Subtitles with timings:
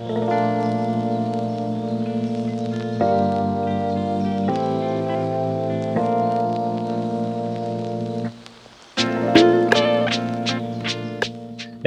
[0.00, 0.02] え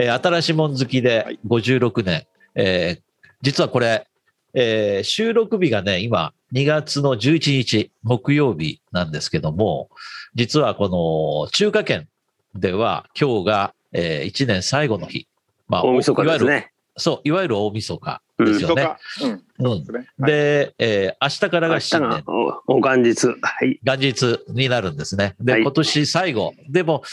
[0.10, 3.02] ー新しいもん好きで56年、えー
[3.42, 4.05] 実はこれ、
[4.54, 9.89] えー収録日がね、今、2月の11日、木曜日なんですけども、
[10.36, 12.09] 実はこの中華圏
[12.55, 15.28] では今日が、え1年最後の日。
[15.70, 16.71] まあ、大晦日いわゆる、ですね。
[16.98, 18.84] そう、いわゆる大晦日ですよね。
[18.84, 18.89] で
[19.86, 20.07] すね。
[20.20, 22.24] はい、で、えー明日からが新年が。
[22.68, 23.28] おお元日。
[23.28, 23.34] は
[23.65, 23.79] い。
[23.84, 25.36] 元日になるんですね。
[25.39, 26.54] で、はい今年最後。
[26.70, 27.04] でも、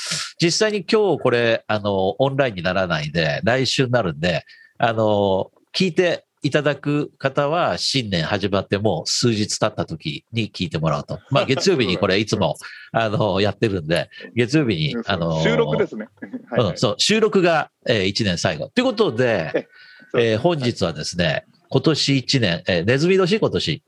[0.41, 4.45] 実際に今日これ、あの、オンラインにならないで、来週になるんで、
[4.79, 11.19] あの、聞いていただく方は、新年始まってもう数日経った時に聞いてもらうと。
[11.31, 12.57] まあ、月曜日に これいつも、
[12.93, 16.09] あの、やってるんで、月曜日に、あの、収録ですね。
[16.51, 18.69] はい、うん、そう、収録が、え1年最後。
[18.69, 19.69] ということで、
[20.17, 23.83] えー本日はですね、今年1年、えーネズミ年今年。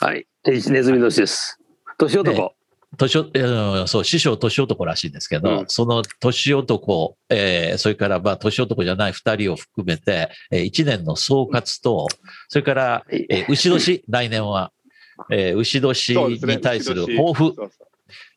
[0.00, 0.26] はい。
[0.46, 1.58] ネズミ年です。
[1.96, 2.54] 年男。
[2.94, 5.64] ね年を、えーそう、師匠年男らしいんですけど、うん。
[5.68, 12.08] その年男、えーそれからまあ年男じゃない二人を含めて、えー一年の総括と、
[12.48, 13.26] それから、はい。
[13.28, 14.72] えー牛年、来年は、
[15.30, 17.54] えー牛年に対する抱負、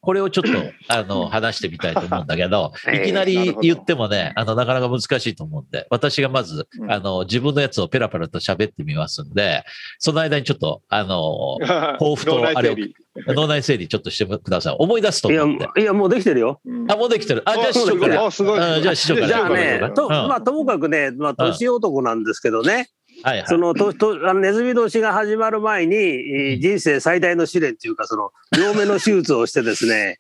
[0.08, 0.52] これをちょっと、
[0.88, 9.66] あの、話してみたいと思うんだけど、 えーいきなり言ってもね、あの、なかなか難しいと思うんで、私がまず、うんあの、自分のやつをペラペラと喋ってみますんで、
[10.00, 11.58] その間にちょっと、あの、
[12.00, 12.96] 抱負と脳内あれを整理
[13.36, 14.76] 脳内整理ちょっとしてください。
[14.80, 15.82] 思い出すといや、思って。
[15.82, 16.62] いや、もうできてるよ。
[16.66, 17.44] うんあ、もうできてる。
[17.44, 18.26] あ、じゃあ師匠から。
[18.26, 18.60] あすごい。
[18.60, 22.88] うんじゃあ師匠からじゃあねうん、と、まあ、ともかくね、まあ、年男なんですけどね、
[23.24, 23.48] はいはい。
[23.48, 30.20] その、と、と、あのネズミ年が始まる前に、えー人生最大の試練っていうか、その、両目の手術をしてですね、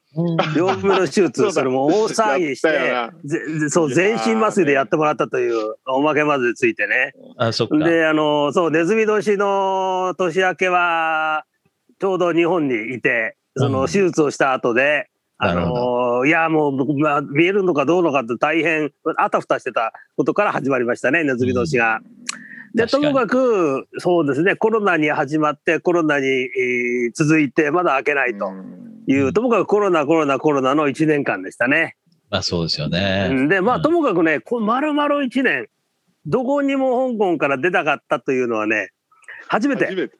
[0.55, 1.51] 両目の手術、だ。
[1.51, 2.69] それも大騒ぎして
[3.23, 7.13] ぜぜそう、全身麻酔でやってもらったというおまけまでついてね。
[7.37, 7.77] あ、そっか。
[7.77, 11.45] で、あの、そう、ネズミ年の年明けは、
[11.99, 13.87] ちょうど日本にいて、そのうん。
[13.87, 15.09] 手術をした後で、
[15.39, 21.99] あの、いや、もう僕、まあ、見えるのかどうのかって大変、あたふたしてたことから始まりましたね、ネズミ年が。
[21.99, 22.07] で、確
[22.85, 28.51] かにともかく、そうですね、コロナに始まって、コロナに、えー続いて、まだ開けないと
[29.07, 31.95] いう、うんともかくコロナ、コロナ、コロナの1年間でしたね。
[32.29, 33.47] まあそうですよね。
[33.47, 35.67] で、まあ、うんともかくね、こ丸々1年、
[36.25, 38.91] どこにも香港から出たかったというのはね、
[39.47, 39.85] 初めて。
[39.85, 40.17] 初めて。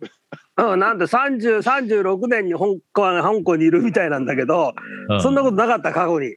[0.57, 2.59] うん、なんで30、36年に香
[2.91, 4.74] 港香港にいるみたいなんだけど、
[5.09, 6.35] うそんなことなかった、過去に。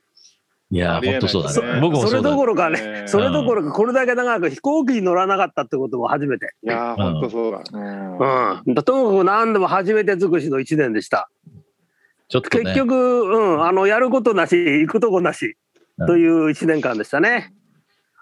[0.73, 1.81] いや、本当そうだねね。
[1.81, 6.55] 僕もそれどころかね、ねそれどころかこれだけ長く飛行機に乗らなかったってことも初めて。
[6.63, 7.63] いやー、本当そうだ。
[7.73, 8.75] うんうん。
[8.75, 11.29] ともかく何でも初めて尽くしの1年でした。
[12.29, 12.65] ちょっとね。
[12.65, 15.57] 結局、うん、あの、やることなし、行くとこなし、
[16.07, 17.53] という1年間でしたね。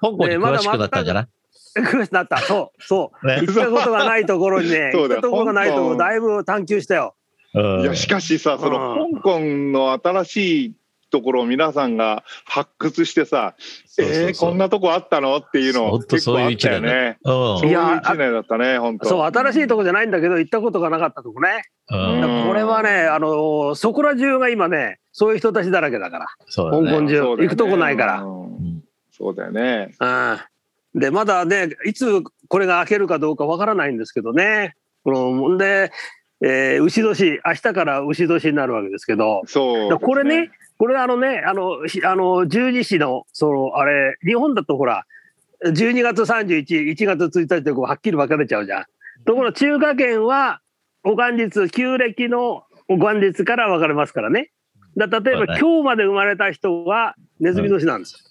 [0.00, 1.28] 香港に詳しくなったんじゃない？
[1.76, 2.38] 詳しくなった。
[2.38, 3.26] そう、そう。
[3.26, 7.14] ね行ったことがないところにね、 行ったところがないところだいぶ探求したよ。
[7.54, 10.74] うんいや、しかしさ、その、香港の新しい
[11.10, 13.54] ところを皆さんが発掘してさ、
[13.86, 17.18] そうそうそうえー、こんなとこあったのっていうの本当そういう結構あったよね。
[17.22, 19.08] うんそういう一年だったね、本当。
[19.08, 21.64] そう、新しいとこじゃないんだけど、行ったことがなかったとこね。
[21.88, 21.94] こ
[22.54, 26.26] れはね、あの、そこら中が今ね、そういう人たちだらけだから。
[26.46, 26.90] そうだね。
[26.90, 28.24] 香港中、ね行くとこないから。
[29.10, 29.94] そうだよね。
[29.98, 31.00] うん。
[31.00, 34.74] で、まだね、いつこれが開けるかどうかわからないんですけどね。
[35.04, 35.90] この、んで、
[36.40, 45.04] えー牛年、明日から牛年になるわけですけど、そう、だからこれね、これあのね、あの、しあの、十二支の、その、あれ、日本だとほら、
[45.64, 48.84] 12月31、1月1日でこうはっきり分かれちゃうじゃん。
[49.26, 50.60] ところが中華圏は、
[51.04, 54.50] お元日、旧暦のお元日から分かれますからね。
[54.96, 58.18] だ例えば、今日まで生まれた人はネズミ年なんですよ。
[58.20, 58.28] うん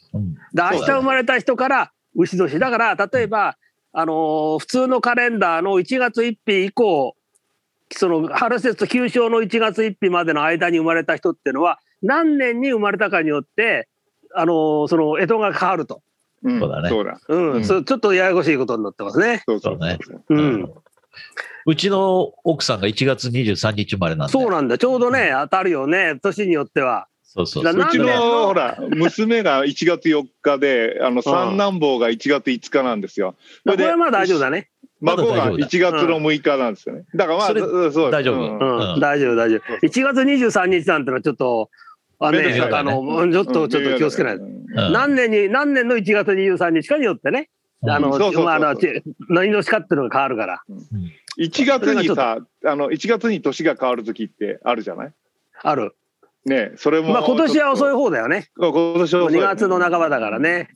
[0.53, 3.57] で明日生まれた人から牛年だから例えば、
[3.93, 7.15] あのー普通のカレンダーの1月1日以降
[7.91, 13.87] その春節と旧正の1月1日までの間に生まれた人っていうのは何年に生まれたかによって、
[14.35, 16.01] あのーその干支が変わると、
[16.43, 16.59] うん。
[16.59, 16.89] そうだね。
[16.89, 17.19] そうだ。
[17.27, 17.51] うん。
[17.53, 17.65] うん。
[17.65, 19.43] そうちょっとややこしいことになってますね。
[19.47, 19.97] そうそうそうね
[20.29, 20.35] う。
[20.35, 20.73] んうん。
[21.65, 24.31] うちの奥さんが1月23日生まれなんで。
[24.31, 24.77] そうなんだ。
[24.77, 26.17] ちょうどね当たるよね。
[26.21, 27.07] 年によっては。
[27.23, 27.81] そうそうだそう。
[27.81, 28.25] うちのなんで？
[28.47, 33.35] ほら娘が1月4日であの三男坊が1月5日なんですよ。
[33.65, 34.69] これはまあ大丈夫だね。
[35.01, 35.67] 孫がまだ大丈夫だ。
[35.67, 37.03] 1月の6日なんですよね。
[37.15, 37.47] だからまあ
[37.91, 38.37] そう大丈夫。
[38.37, 38.59] うん。
[38.59, 38.93] うん。
[38.93, 39.85] うん大丈夫大丈夫。
[39.85, 41.69] 1月23日なんてのはちょっと
[42.19, 44.39] あねめんどくさいあのちょっとちょっと気をつけない。
[44.91, 47.49] 何年に何年の1月23日かによってね、
[47.83, 50.61] あの、何年かっていうのが変わるから、
[51.37, 55.13] 1月にさあの1月に年が変わる時ってあるじゃない？
[55.63, 55.95] ある。
[56.45, 57.13] ねそれも。
[57.13, 58.47] まあ今年は遅いい方だよね。
[58.57, 60.69] 今年は遅い2月の半ばだからね。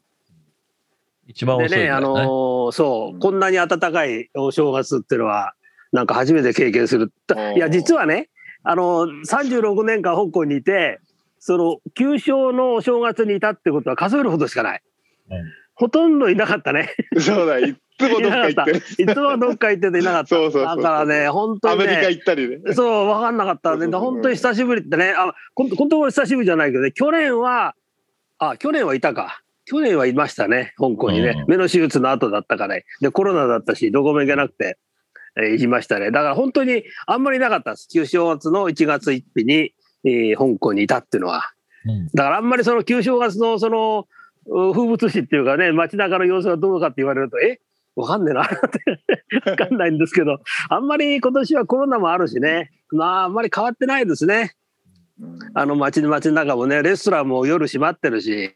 [1.27, 5.53] 一番遅いでね、あのそう、こんなに暖かいお正月っていうのは、
[5.91, 7.11] なんか初めて経験する。
[7.55, 8.29] いや、実はね、
[8.63, 10.99] あのー、36年間香港にいて、
[11.43, 14.81] その、旧正のお正月にいたってことは数えるほどしかない。
[15.29, 15.37] うん
[15.73, 16.93] ほとんどいなかったね。
[17.19, 18.77] そうだ、いつもどっか行ってる。
[18.77, 20.27] いつもどっか行ってていなかった。
[20.27, 21.83] そうそうそうだからね、本当に、ね。
[21.83, 22.73] アメリカ行ったりね。
[22.73, 23.87] そう、わかんなかったね。
[23.87, 27.73] 本当に久しぶりってね、あ、こんこんところ久しぶりじゃないけどね、去年は、
[28.37, 29.41] あ、去年はいたか。
[29.65, 31.29] 去年はいましたね、香港にね。
[31.29, 32.85] うん目の手術の後だったからね。
[32.99, 34.77] で、コロナだったし、どこも行けなくて、
[35.35, 36.11] えー行きましたね。
[36.11, 37.87] だから本当にあんまりなかったです。
[37.91, 41.51] 旧正月の1月1日に、えー香港にいたっていうのは。
[41.85, 44.07] うんだからあんまりその旧正月のその
[44.47, 47.59] う風物詩っていうかね、街中の様子がどうかって言われると、え？
[47.95, 48.55] わかんねえなって
[49.49, 50.39] わかんないんですけど、
[50.69, 54.55] あんまり今年はコロナもあるしね、まああんまり変わってないですね。
[55.53, 58.55] あの街の街の中もね、レストランも夜閉まってるし、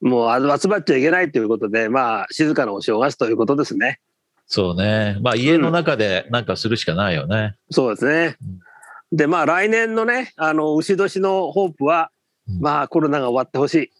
[0.00, 4.00] もうあ集まっちゃいけないということで、まあ静かなお正月ということですね。
[4.46, 5.18] そうね。
[5.20, 7.56] まあ家の中でなんかするしかないよね。
[7.70, 8.36] そうですね。
[9.12, 12.10] で、まあ来年のね、あの、牛年のホープは、
[12.48, 13.90] うんまあコロナが終わってほしい。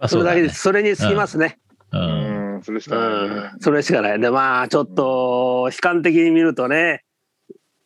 [0.00, 0.56] あそれだけです。
[0.56, 0.62] す。
[0.62, 1.58] それにつきますね。
[1.92, 1.98] う。
[1.98, 4.20] うんん、それしかないねうん、それしかない。
[4.20, 7.04] で、まあ、ちょっと、悲観的に見るとね、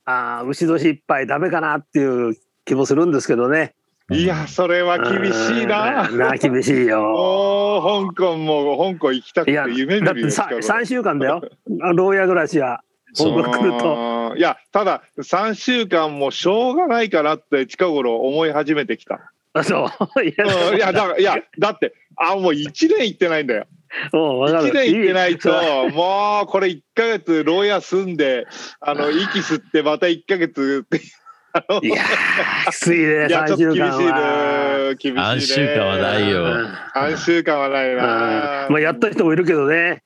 [0.04, 3.74] ああ、牛年いっぱいダメかなっていう気もするんですけどね。
[4.10, 6.14] いや、それは厳しいなう。
[6.14, 7.02] んな厳しいよ。
[7.12, 10.06] もう、香港も、香港行きたくていや、夢見るよ。
[10.06, 11.42] だってさ3週間だよ。
[11.82, 12.82] あ牢屋暮らしは。
[13.18, 13.94] そう香港来ると。
[13.94, 19.32] うんいや、ただ、3週間もしょうがないかなって近頃思い始めてきた。
[19.54, 20.24] あそう。
[20.24, 23.66] いや、うんいや、だいや、だって、あ、もう1年行ってないんだよ。
[24.12, 25.50] うんわかる1年行ってないと
[25.90, 28.46] もう、これ1ヶ月、牢屋住んで、
[28.80, 30.84] あの、息吸って、また1ヶ月、
[31.54, 34.78] あのいやー、きついね、いや、ちょ3っと厳しい週間は。
[34.90, 34.94] ね。
[34.96, 35.20] 厳しいね。
[35.20, 38.66] 3週間はないようん3週間はないな。
[38.68, 40.02] まあ、やった人もいるけどね。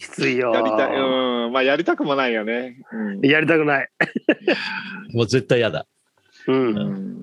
[0.00, 0.52] きついよ。
[0.54, 0.96] やりたい。
[0.96, 1.52] うん。
[1.52, 2.78] まあ、やりたくもないよね。
[2.90, 3.88] うんやりたくない。
[5.12, 5.86] もう絶対嫌だ。
[6.48, 6.56] うん。
[6.56, 7.20] うん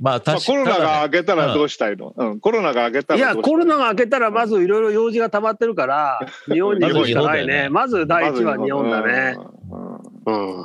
[0.00, 1.02] まあ、まあ確かコロナがに。
[1.04, 7.68] 明けたらどうしたいの、うん、コロナが明けたいや、らどうしたいコロナが明けたら、まずいろいろ用事が溜まってるから、日本に行くしかないね。
[7.68, 9.36] まず第一は日本だね。。
[10.26, 10.64] うんうん。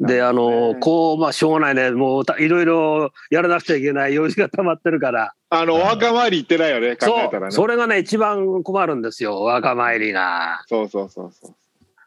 [0.00, 1.90] で、あの、こう、まあ、しょうがないね。
[1.90, 5.34] もうた、いろいろやらなくちゃいけない用事が溜まってるから。
[5.50, 7.50] あの、お墓参り行ってないよね、考えたらね。
[7.50, 9.42] それがね、一番困るんですよ。
[9.42, 10.62] お墓参りが。
[10.66, 11.54] そうそうそうそう。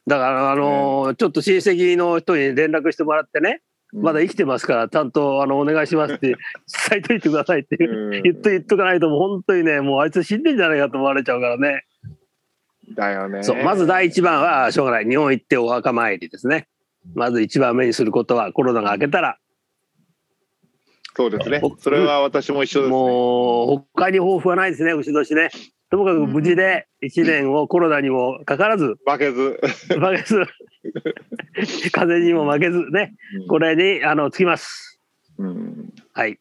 [0.08, 3.62] だから、あの、ちょっと親戚の人に連絡してもらってね、
[3.94, 6.36] まだ生きてますから、ちゃんと、あの、お願いしますって
[6.90, 11.86] 伝えといてくださいってうん言っと言っとかないと、もう本当にね、もうあいつ死んでんじゃないかと思われちゃうからね。
[12.96, 13.44] だよね。
[13.44, 15.06] そう、まず第一番は、しょうがない。
[15.06, 16.68] 日本行ってお墓参りですね。
[17.16, 19.38] まず一番目にすることは、コロナが明けたら、
[21.16, 21.62] そうですね。
[21.80, 22.98] それは私も一緒です、ね。
[22.98, 25.50] もう、他に抱負はないですね、牛年ね。
[25.92, 29.60] ともかく無事で一年をコロナにもかからず、負けず。
[29.90, 30.44] 負けず、
[31.92, 33.14] 風邪にも負けずね、
[33.48, 35.00] これに、あの、つきます。
[35.38, 35.94] うん。
[36.14, 36.40] はい。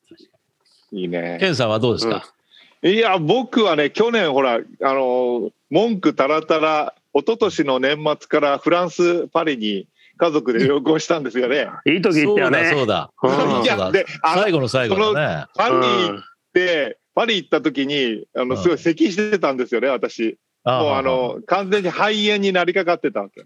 [0.92, 1.36] いいね。
[1.38, 2.24] ケンさんはどうですか、
[2.82, 9.86] いや、僕はね、去年ほら、あの、文句たらたら、一昨年の年末からフランス・パリに
[10.22, 11.69] 家族で旅行したんですよね。
[11.84, 12.70] いい時行ったよね。
[12.70, 13.44] そうだ、そうだ。
[13.44, 15.46] うんいや、で、最後の最後だね。
[15.56, 16.22] パリうん行っ
[16.54, 20.38] て、パリ行った時に、あの、すごい咳してたんですよね、私。
[20.64, 23.42] もうあの、完全に肺炎になりかかってたわけ。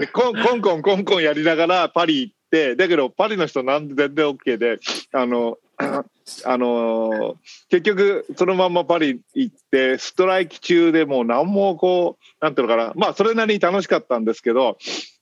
[0.00, 4.78] でコンコンコンコンコンやりながらパリ行って、だけどパリの人なんで全然 OK で、
[5.12, 5.58] あの、
[6.44, 7.36] あの
[7.68, 14.78] 結局そのまんまパリ行ってストライキ中でもう何もこうなんていうのかなまあそれなりに楽しかったんですけど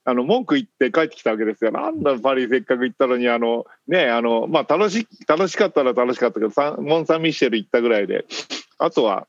[0.07, 1.71] あの文句言って帰ってきたわけですよ。
[1.73, 8.27] なんだパリせっかく行ったのにあのねあのまあ楽し楽しかったら楽しかったけどサンモン・サン・ミッシェル行ったぐらいで
[8.79, 9.27] あとは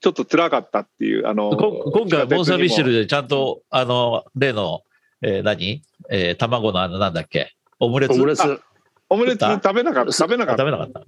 [0.00, 4.82] ちょっと辛かったっていうあのこ今回はモン・サン・ミッシェルででちゃんと、あの、例の、
[5.22, 5.82] えー何？
[6.10, 7.54] えー卵のあの、なんだっけ？
[7.80, 8.14] オムレツ？
[8.14, 8.60] オムレツ。
[9.08, 10.12] オムレツ食べなかった？
[10.12, 10.64] 食べなかった？
[10.64, 11.02] あ食べなかった。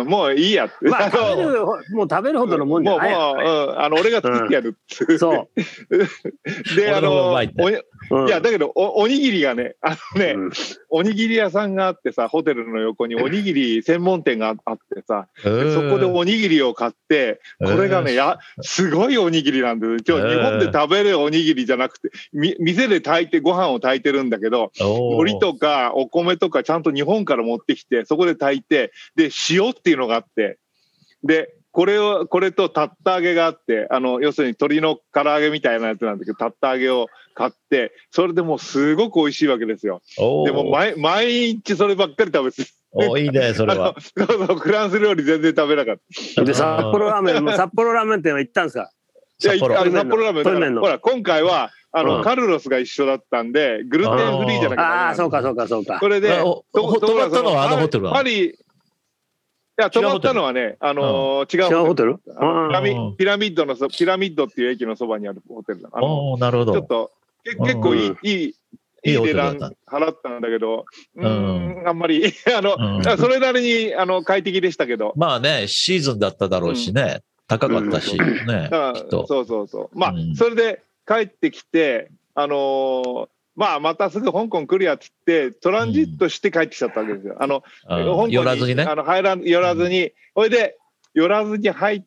[0.00, 0.88] うん、もういいやって。
[0.88, 4.76] まあ、あ食べのるほもう食べるほどのもんじもう、もう、ゃないようん、あの、俺が作ってやる。
[5.18, 5.48] そう。
[6.76, 10.50] で、あ俺のいや、だけどお、おにぎりがね、あのね、うん。
[10.90, 15.48] おにぎり屋さんがあってさ、ホテルの横におにぎり専門店があってさ、そ
[15.90, 20.18] こでおにぎりを買って、これがね、や、すごいおにぎりなんですよ。
[20.18, 30.58] へー日本で食べるおにぎりじゃなくて、み、店で炊いてご飯を炊いてるんだけど、海苔とかお米とかちゃんと日本から持ってきて、そこで炊いて、で、塩っていうのがあって、
[31.24, 40.02] で、これを、これとタッタ揚げがあって、あの、要するに鶏の唐揚げみたいなやつなんだけど、タッタ揚げを買って、それでもうすごく美味しいわけですよ。
[40.44, 43.94] でも毎、毎日そればっかり食べて、おいいね、それは。
[43.98, 45.96] そうそう、フランス料理全然食べなかっ
[46.36, 46.44] た。
[46.44, 48.90] で、札幌ラーメン、札幌ラーメン店は行ったんですか？
[49.42, 52.22] いや、札幌ラーメンほら、今回は、あの、うん。
[52.22, 55.98] カルロスが一緒だったんで、グルテンフリーじゃなきゃダメああ、そうか、そうか、そうか。
[56.00, 58.54] それで、泊まったのはあのホテルなのパリ、い
[59.76, 62.10] や、泊まったのはね、あのー、違違うホテル。
[62.10, 62.38] うホテル？
[62.38, 65.88] あのピラうんミッドのそ、ピラミッドっていう駅のそばにあるホテルだ。
[65.92, 66.06] あの。
[66.06, 66.72] おおなるほど。
[66.72, 67.10] ちょっと、
[67.44, 68.18] け結構いい、うん。
[68.22, 68.54] いい、
[69.04, 69.56] いい値段
[69.86, 70.84] 払ったんだけど、
[71.16, 71.82] うん。
[71.84, 72.22] ん、あんまり、
[72.56, 73.18] あの、うん。
[73.18, 78.68] それなりに、あの、快適でしたけど、まあね、シーズンだっただろうしね、高かったし、ね。
[79.10, 79.98] そうそうそう。
[79.98, 80.36] まあ、うん。
[80.36, 87.36] それで帰ってきて、あのーまあ、またすぐ香港来るやつって、トランジットして帰ってきちゃったわけですよ。
[87.38, 88.94] あの、あ香港寄らずにねあ。
[88.94, 90.78] の入ら寄らずに、それで、
[91.12, 92.02] 寄らずに入っ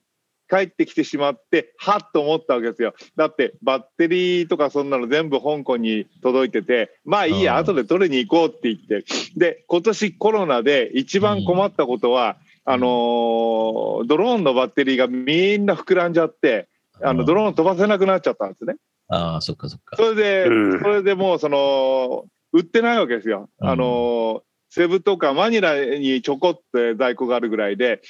[0.50, 2.94] 帰ってきてしまって、はっと思ったわけですよ。
[3.16, 9.06] だって、バッテリーとかそんなの全部香港に届いてて、まあいいや、うん後で取りに行こうって言って。
[9.36, 16.68] で、今年コロナで一番困ったことは、うんあのードローンのバッテリーがみんな膨らんじゃって、
[17.02, 18.76] あの、ドローン飛ばせなくなっちゃったんですね。
[19.08, 19.96] ああ、そっかそっか。
[19.98, 23.50] それで、うんそれでもうその売ってないわけですよ。
[23.62, 28.02] うんあのセブとかマニラにちょこって在庫があるぐらいで。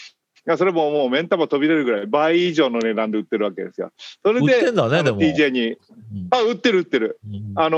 [0.47, 3.89] いやそれももう目ん玉飛び出るぐらい倍以上の値段で売ってるわけですよ。
[4.23, 5.19] それ売っでてんだね、あのでも。
[5.19, 5.77] TJ にうん
[6.29, 7.19] あ売ってる売ってる。
[7.25, 7.77] うんあの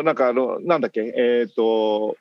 [0.00, 1.00] ーなんかあのなんだっけ？
[1.16, 2.16] えっ、と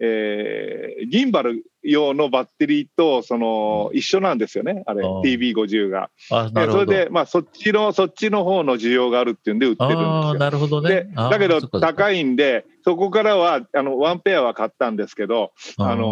[0.00, 4.82] えーギンバル用のバッテリーとその一緒なんですよね。
[4.86, 5.54] あれあー。
[5.54, 6.10] TB50 が。
[6.28, 10.34] それでまあそっちのそっちの方の需要があるっていうんで売ってるんですよ。
[10.34, 11.08] なるほどね。
[11.14, 16.04] だけど高いんで、そこからはあのワンペアは買ったんですけど、あの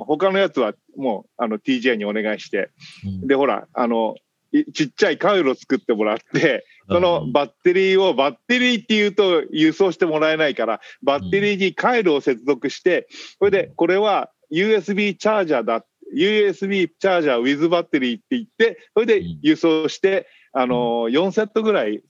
[0.00, 2.70] ー他のやつはもうあの TJ にお願いして、
[3.04, 3.26] うん。
[3.26, 4.16] で、ほら、あの、
[4.52, 13.06] いちっちゃいカイロ作ってもらって、そのバッテリーを、バッテリーっていうと輸送してもらえないから、バッテリーに回路を接続して、
[13.38, 15.84] それで、これは USB チャージャーだ。
[16.14, 22.02] USB チャージャー with バッテリーって言って、それで輸送して、あの、4セットぐらい、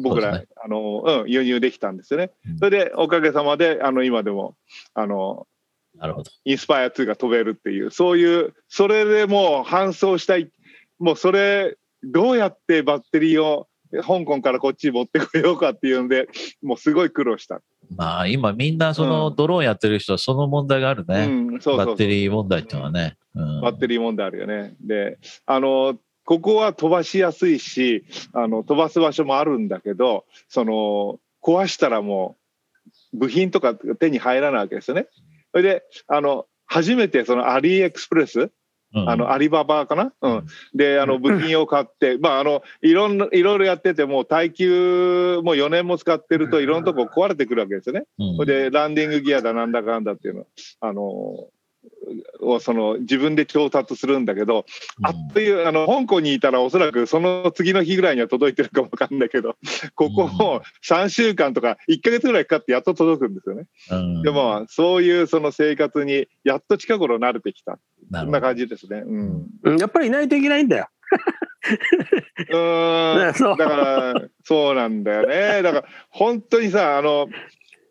[0.00, 2.58] 僕ら、そうですあの、うん、輸入できたんですよねうん。
[2.58, 4.54] それで、おかげさまで、あの、今でも、
[4.94, 5.46] あの、
[5.96, 6.30] なるほど。
[6.44, 10.50] インスパイア2が飛べるっていう、そういう、それでもう搬送したい、
[10.98, 13.68] もうそれ、どうやってバッテリーを
[14.00, 16.28] 香港からこっちに持ってこようかっていうんで、
[16.62, 17.62] もうすごい苦労した。
[17.90, 21.24] まあ、今みんなそのうんドローンやってる人はその問題があるね。
[21.24, 23.16] うん、そうそうそうバッテリー問題っていうのはね。
[23.34, 24.74] うんバッテリー問題あるよね。
[24.80, 32.36] で、あの、ここは飛ばしやすいし、あの、飛ばす場所もあるんだけど、その、壊したらも
[33.12, 35.06] う、部品とか手に入らないわけですよね。
[35.50, 38.52] それで、あの、初めてそのアリエクスプレス、うん
[38.94, 40.12] あの、アリババかな？
[40.20, 40.46] うん。
[40.74, 48.04] で、あの、 部品を買って、まあ、あの、いろんな、いろいろやってて、もう耐久、もう4年も使ってると、いろんなとこ壊れてくるわけですよね。
[48.18, 48.46] うん。
[48.46, 50.46] で、ランディングギアだなんだかんだっていうの、
[50.80, 51.48] あの、
[52.40, 54.64] をその自分で調達するんだけど、
[55.02, 59.56] あっという、あの、香港にいたらおそらくその次の日ぐらいには届いてるかもわかんないけど、
[59.94, 63.66] ここも3週間とか1ヶ月ぐらいかかってやっと届くんですよね。
[63.90, 67.78] うんでも、そういうその生活にやっと近頃慣れてきた。
[68.12, 69.02] そんな感じですね。
[69.04, 69.46] うん。
[69.62, 70.88] うんやっぱりいないといけないんだよ。
[72.50, 73.56] うーん。
[73.56, 75.62] だから、そうなんだよね。
[75.62, 77.28] だから、本当にさ、あの、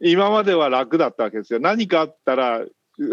[0.02, 1.60] 今までは楽だったわけですよ。
[1.60, 2.62] 何かあったら、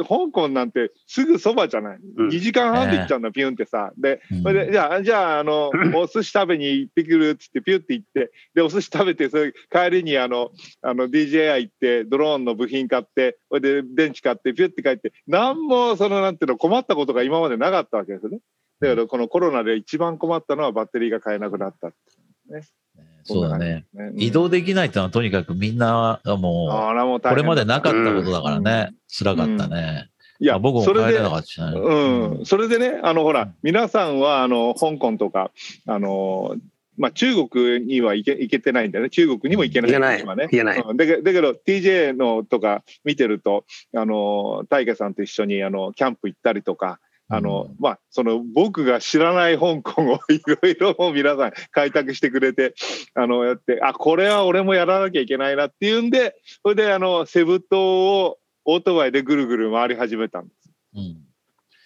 [0.07, 1.99] 香港なんてすぐそばじゃない。
[2.17, 3.93] うん2時間半で行っちゃうんだ、ピュンってさ。
[3.97, 10.51] で、うんそれで、じゃあ、じゃあ、あの、 お寿司食べに行ってくるっつって、ピュって行って、で、お寿司食べて、それ帰りに、あの、
[10.83, 18.41] あの、DJI 行って、ドローンの部品買って、それで電池買って、ピュって帰って、なんも、その、なんていうの、困ったことが今までなかったわけですよね。
[18.81, 21.93] だけど、このコロナで一番困ったのはバッテリーが買えなくなった。
[23.35, 23.85] そうだね。
[23.93, 28.95] ね移動できないってのはとにかくみんなもあらもうう、これまでなかっったことだからね。
[29.09, 30.09] 辛かったね。
[30.41, 31.67] いや、まあ僕もそれで帰れなかったしね。
[31.75, 35.51] うん、それでね、あの、ほらうん、皆さんは、あの、香港とか、
[35.87, 36.57] あの、
[36.97, 39.11] まあ、中国には行け行けてないんだよね。
[39.11, 39.91] 中国にも行けない。
[39.91, 40.23] 行けない。
[40.23, 46.99] 行けないうんだけだけど、TJ のとか見てると、あの、大家さんと一緒に、あの、キャンプ行ったりとか、
[47.31, 52.75] あの、まあ、その、僕が知らない香港をいろいろもう皆さん開拓してくれて、
[53.15, 60.71] あの、やって、あ、これは俺もやらなきゃいけないなっていうんで、それで、あの、セブ島をオートバイでぐるぐる回り始めたんです。
[60.95, 61.29] うん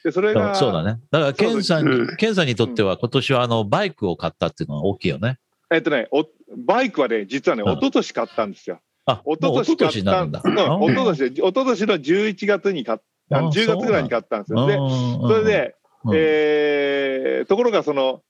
[0.04, 1.00] で、それが、そうだね。
[1.12, 5.38] だから、ケンさんにう、ケンさんにとっては今年はあの、バイクを買ったっていうのは大きいよね。
[5.72, 6.26] えっとね、お
[6.66, 8.80] バイクはね、実はね、うん一昨年買ったんですよ。
[9.06, 10.42] あ、一もう昨年買ったんだ。
[10.44, 12.98] うん、一昨年で、一昨年の11月に買っ
[13.32, 14.66] た、あ10月ぐらいに買ったんですよ。
[14.66, 15.74] で、そそれ、で、
[16.04, 18.22] うんえーところがその、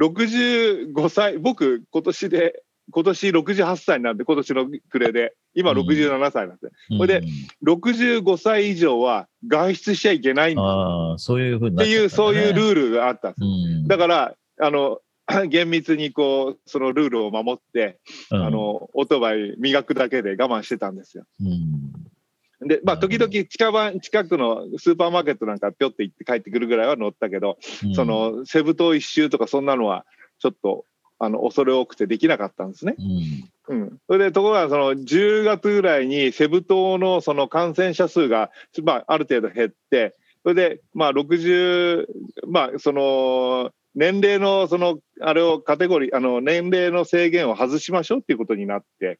[0.00, 5.34] 65歳、僕、今年で今年68歳なんで、今年の暮れで。
[5.54, 6.68] 今67歳なんで。
[6.90, 7.26] うんそれで、
[7.64, 13.42] 65歳以上は外出しちゃいけないんだああ、そういうふうにっていう、そういうルーールがあったんです。
[13.82, 14.98] ルだから、あの、
[15.48, 17.98] 厳密にこう、そのルールを守って、
[18.30, 21.24] あ、の、オートバイ磨くだけで我慢してたんですよ。
[21.40, 22.13] うん
[22.60, 30.06] で、まあ、時々近場、近くのスーパーマーケットなんかぴょって行って帰ってくるぐらいは乗ったけど、うんそ、の、セブ島一周とかそんなのは、
[30.38, 30.84] ちょっと、
[31.18, 32.94] あの、恐れ多くてできなかったんですね。
[32.98, 33.98] うんうん。
[34.06, 38.50] それで、ところが、その、10月ぐらいにセブ島のその感染者数が、
[38.82, 42.06] まあ、ある程度減って、それで、まあ、60、
[42.46, 49.18] まあ、その、年齢の、その、あれをカテゴリー、あの、年齢の制限を外しましょうっていうことになって、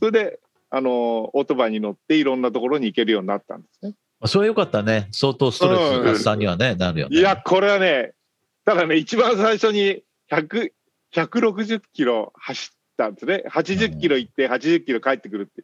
[0.00, 0.40] それで、
[0.74, 3.94] あの、オートバイに乗っていろんんなところに行けるようになったんですね。
[4.20, 5.08] まあそれはよかったね。
[5.12, 7.16] 相当ストレス発散にはね、なるよね。
[7.16, 8.12] いや、これはね、
[8.64, 10.02] ただね、一番最初に
[10.32, 10.72] 100、
[11.14, 13.44] 160キロ走ったんですね。
[13.48, 15.62] 80キロ行って、80キロ帰ってくるって。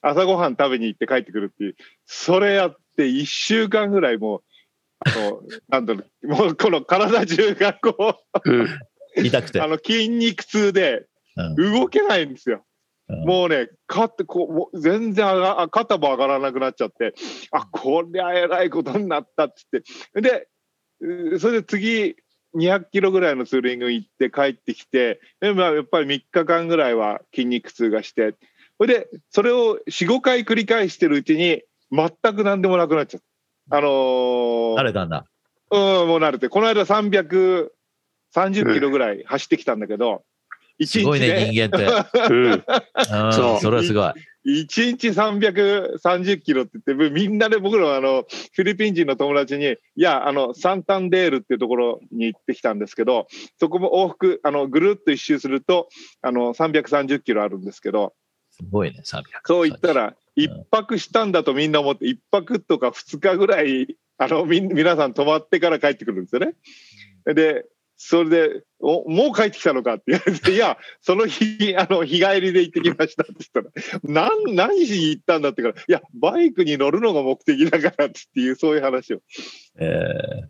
[0.00, 1.76] 朝ごはん食べに行って帰ってくるっていう。
[2.06, 4.42] それやって1週間ぐらいもう、
[5.00, 8.68] あの、 なんだろう、もうこの体中がこうん
[9.16, 9.66] 痛くてう、あ。
[9.66, 12.64] の筋肉痛でうん動けないんですよ。
[13.08, 17.14] うんもうね、かってこう全然上が肩も上がらなくなっちゃって、
[17.52, 19.80] あこりゃえらいことになったっつっ
[20.12, 20.48] て、で、
[21.00, 22.16] うそれで次、
[22.56, 28.34] 200キロぐらいのツーリング行って帰ってきて、でまあ、やっぱり3日間ぐらいは筋肉痛がして、
[28.78, 33.20] それで、それを4、5回繰り返してるうちに、全く何でもなくなっちゃっ
[33.70, 33.76] た。
[33.78, 35.26] あのー慣れたんだ。
[35.70, 37.68] うん、もう慣れて、この間330
[38.74, 40.24] キロぐらい走ってきたんだけど、
[40.84, 41.86] すごいね、ね、人間って。
[42.30, 42.62] うんうん
[43.32, 44.12] そうそれはすごい。
[44.46, 53.26] 1日330キロって言って、みんなで僕らはあのフィリピン人の友達に、いや、あのサンタンデールっていうところに行ってきたんですけど、
[53.58, 55.88] そこも往復、あのぐるっと一周すると
[56.22, 58.14] あの330キロあるんですけど、
[58.50, 59.22] すごいね、300。
[59.44, 66.54] そう言ったら、一泊したんだとみんな思って、一泊とか二日ぐらい、あのみん皆さん泊まってから帰ってくるんですよね。
[67.34, 73.64] で、それで、おもう帰ってきたのかって言われて、いや、その日、あの、日帰りで行ってきましたって言っ
[74.02, 79.20] たら、なん、何しに行ったんだってから、いや、バイクに乗るのが目的だからっていう、そういう話を。
[79.78, 79.86] え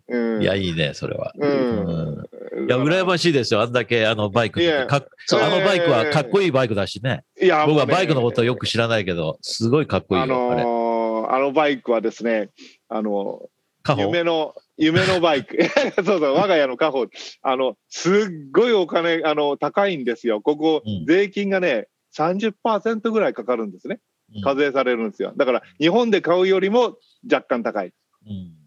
[0.09, 0.39] うん。
[0.39, 1.31] ーいや、いいね、それは。
[1.37, 2.27] うん
[2.67, 3.61] いや、羨まししいですよ。
[3.61, 7.23] あんだけ、あの、バイクかっあのバイクはかっこいいバイクだしね。
[7.39, 7.45] い。
[7.45, 10.63] いや、僕はバイクのことはよく知らないけど、すごいかっこいいあよ、あれ。
[10.63, 12.49] のーあのバイクはですね、
[12.87, 13.49] あの、
[13.97, 15.57] 夢の、夢のバイク。
[15.95, 17.07] そうそう、我が家の家宝。
[17.41, 18.13] あの、すっ
[18.51, 20.41] ごいお金、あの、高いんですよ。
[20.41, 23.99] ここうん、税金がね、30%ぐらいかかるんですね。
[24.35, 25.31] うん課税されるんですよ。
[25.37, 26.97] だから、日本で買うよりも
[27.31, 27.93] 若干高い。
[28.25, 28.66] うん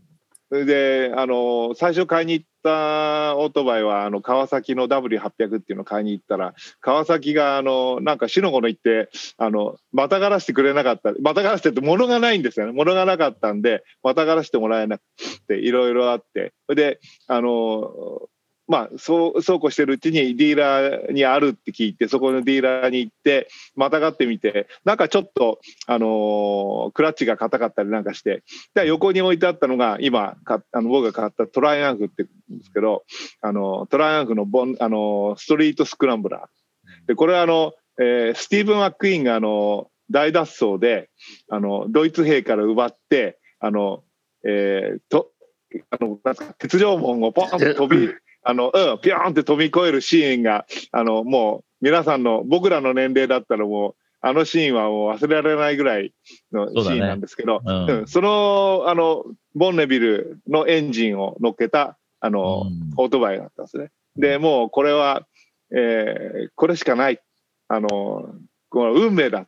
[0.50, 11.12] それで、あの、最初買いに行ったオートバイは、あの、川崎の W800 っていうのを買いに行ったら、川崎が、あの、なんか、死のこの行って、あの、またがらしてくれなかった。
[11.22, 12.72] またがらしてって物がないんですよね。
[12.72, 15.02] 物がなかったんで、またがらしてもらえなく
[15.46, 16.52] て、いろいろあって。
[16.66, 18.28] それで、あの、
[18.70, 33.02] まあ、そう、そうこうしてるうちにディーラーにあるって聞いて、そこのディーラーに行って、またがってみて、なんかちょっと、あのークラッチが硬かったりなんかして、で横に置いてあったのが、今、かあの僕が買ったトライアンフって言うんですけど、
[33.42, 37.08] あの、トライアンフのボン、あの、ストリートスクランブラー。
[37.08, 41.10] で、これはあの、えースティーブン・マック・イーンがあの、大脱走で、
[41.48, 44.04] あの、ドイツ兵から奪って、あの、
[44.46, 45.32] えーと、
[45.90, 46.18] あの、
[46.58, 48.08] 鉄条門をポンと飛び、
[48.42, 56.12] あの、うん、ピョーンって飛び越えるシーンが、あの、もう、皆さんの、僕らの年齢だったらもう、あのシーンはもう忘れられないぐらい
[56.52, 59.24] のシーンなんですけど、うんうんその、あの、
[59.54, 63.90] ボンネビルのエンジンを乗っけた、あの、うんオートバイだったんですね。
[64.16, 65.26] で、もうこれは、
[65.74, 67.20] えーこれしかない。
[67.68, 68.34] あの、
[68.70, 69.46] この運命だ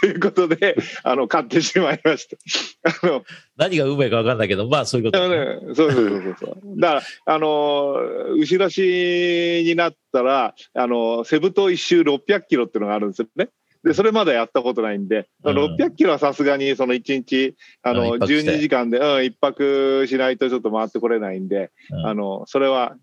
[0.00, 3.06] ということで、 あの、買ってしまいました。
[3.06, 3.24] あの、
[3.56, 5.38] 何が運命か分かんないけど、まあそういうことね。
[5.38, 6.80] ね、そうそうそうそう。
[6.80, 7.02] だから、
[7.34, 7.96] あの、
[8.36, 13.48] 後ろしになったら、あの、セブ島一周600キロっていうのがあるんですよね。
[13.84, 22.96] で、それまだやったことないんで、うん600キロはさすがにその1日、あうんの、一泊して12時間で、うん、一泊しないとちょっと回ってこれないんで、うんあの、それは、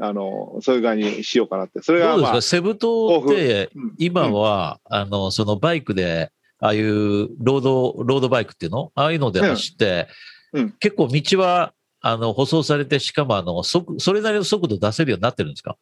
[0.00, 1.82] あの、そういう感じにしようかなって。
[1.82, 3.94] それが、まあどうですか、セブ島ってうん。
[3.98, 6.30] 今は、あの、そのバイクで、
[6.60, 8.90] ああいうロード、ロードバイクっていうの？
[8.94, 10.08] ああいうので走って、
[10.52, 10.70] うんうん。
[10.80, 15.76] 結構道は、あの、舗装されて、しかもあの、速、それなりの速度出せるようになってるんですか？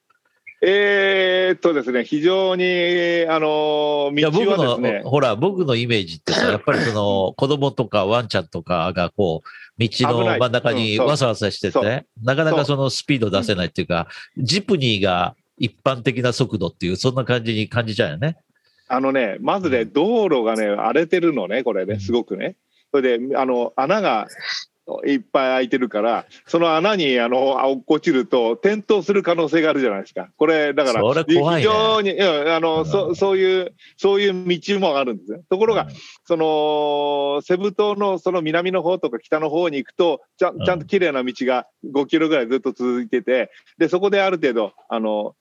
[0.63, 18.39] えーっとですね、非常に、あの、道はですの、ね、ほら、僕のイメージってさ、やっぱりその、子供とかワンちゃんとかがこう、道の真ん中にわさわさしてそて、なかなかそのスピード出せないっていうか、ジプニーが一般的な速度っていう、そんな感じに感じちゃうよね。
[18.89, 22.57] あのね、まずね、道路がね、荒れてるのね、これね、すごくね。
[22.93, 24.27] それで、あの、穴が
[25.05, 30.29] いっぱい開いてるから、その穴に、あの、落っこちると、転倒する可能性があるじゃないですか。
[30.37, 35.41] これ、だから、非常に、うんあの、うんそそういう、そういう道もあるんですね。
[35.51, 35.89] ところが、
[36.25, 45.35] その、セブ島のその南の方とか北の方に行くと、ちゃんちゃんと綺麗な道が5キロぐらいずっと続いてて、で、そこである程度、あの、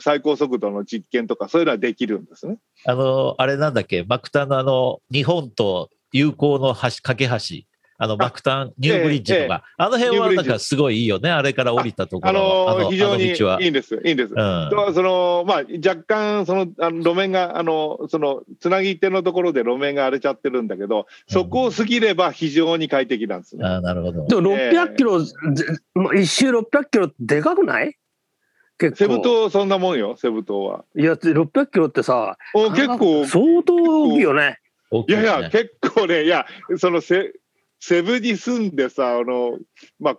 [0.00, 2.58] 最高速度の実験とか、そういうのはできるんですね。
[2.84, 7.71] あの、あれなんだっけ、マクタンのあの、日本と友好の橋、架け橋。
[8.02, 11.30] あの、マクタン、ニューブリッジとか、あの辺はなんかすごいいいよね。
[11.30, 13.94] あれから降りたとこあろの非常にいあの道はいいんです。
[14.04, 14.34] いいんです。
[14.34, 14.70] うん。
[14.72, 23.64] とそのまあ、若干そのあの路面があのそのつなぎ手のところで路面が荒れちゃってるんだけどそこを過ぎれば非常に快適なんですね。
[23.64, 24.26] あなるほど。
[24.26, 25.32] でも600キロ、ぜ
[25.94, 27.96] まあ一周600キロってでかくない？
[28.78, 28.96] 結構。
[28.96, 30.84] セブ島そんなもんよセブ島は。
[30.96, 34.58] いや、600キロってさ、お結構相当大きいよね。
[35.08, 36.44] いやいや、結構ね、いや、
[36.76, 37.32] そのセ
[37.84, 39.58] セブに住んでさ、あの、
[39.98, 40.16] まあ、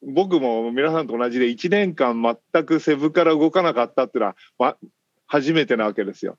[0.00, 4.76] 僕も皆さんと同じで1年間全くセブから動かなかったっていうのは、ま、
[5.26, 6.38] 初めてなわけですよ。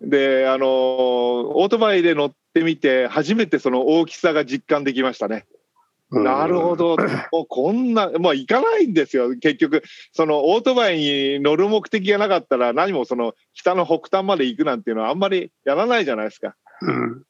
[0.00, 5.46] で、あの、オートバイで乗ってみて、初めてその大きさが実感できましたね。
[6.10, 6.96] なるほど。
[7.30, 9.30] もうこんな、もう行かないんですよ。
[9.36, 16.56] 結局、そのオートバイに乗る目的がなかったら、何もその北の北端まで行くなんていうのはあんまりやらないじゃないですか。
[16.82, 17.22] うん。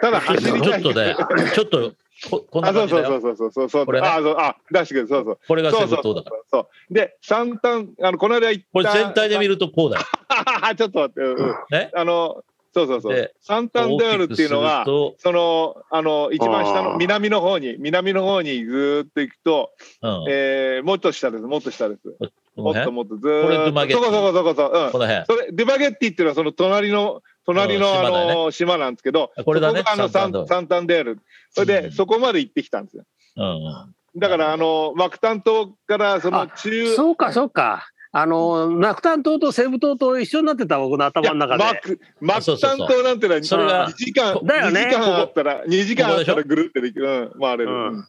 [0.00, 0.82] ただ走りたい。
[0.82, 1.16] ちょっとね、
[1.54, 1.92] ちょっと、
[2.30, 3.06] ここんなあ、そう感じだよ。
[3.06, 3.86] そうそうそうそうそう。
[3.86, 5.38] これねあ、そうあ、出してくれ、そうそう。
[5.46, 6.42] これがそうそうそうセブ島だから。
[6.50, 6.94] そう。
[6.94, 8.68] で、三端、あの、この間行った。
[8.72, 10.04] これ全体で見るとこうだよ。
[10.76, 11.90] ちょっと待って、うんうんね？
[11.94, 12.42] あの、
[12.74, 13.32] そうそうそうで。
[13.40, 19.70] サンタンダールっていうのはその、あの、一番下の南の方に、南の方にずーっと行くと、
[20.02, 20.24] うん。
[20.28, 22.02] えー、もっと下です、もっと下です。
[22.56, 23.46] もっともっとずーっと。
[23.46, 24.98] これドゥマゲッティそこそこそこそこ、うんこ。
[24.98, 25.26] の辺。
[25.26, 31.18] それ、デュバゲッティっていうのはその隣の、隣のうんあの、島なんですけど、これだねあのササンサンタンデール。
[31.50, 33.04] それで、うんそこまで行ってきたんですよ。
[33.36, 33.48] うんう
[34.16, 34.20] ん。
[34.20, 37.88] だから、あの、マクタン島からその中、そうか、そうか。
[38.12, 41.64] あの、ナクタン島とセブ島と一緒になってた、僕の頭の中で。
[41.64, 48.04] マク、マクタン島なんてのは、それが2時間、だよね2時間あったら、2時間あったらぐるってできる、うん、回れる。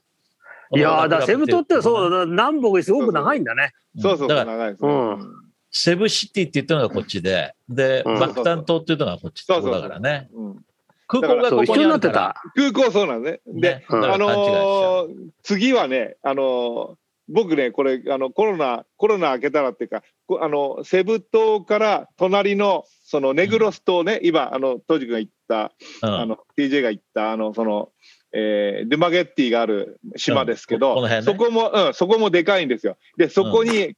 [0.76, 3.74] いやーだセブ島ってそうだ、南北にすごく長いんだね。
[4.00, 4.90] そうそう、だから、長いですね。
[4.90, 10.30] うんうんセブシティって言ったのがこっちで、で、うんバクタン島っていうのがこっちそうそうだからね。
[10.34, 10.66] うん
[11.10, 12.10] 空港がここに一緒になって。
[12.10, 12.36] た？
[12.56, 13.62] 空港そうなんですね。
[13.62, 15.08] で、あの
[15.42, 16.96] 次はね、あのー
[17.30, 25.74] 僕ね、これ、あの、コロナ、コロナ明けたらっていうか、こあの、セブ島から隣の、そのネグロス島ね、今、あの、トジ君が言った、
[26.08, 27.90] うんあの、TJ が言った、あの、その、
[28.34, 32.98] えー、デュマゲッティがある島ですけうんど、こねそこも、うん、そこもでかいんですよ。
[33.18, 33.96] で、そこに、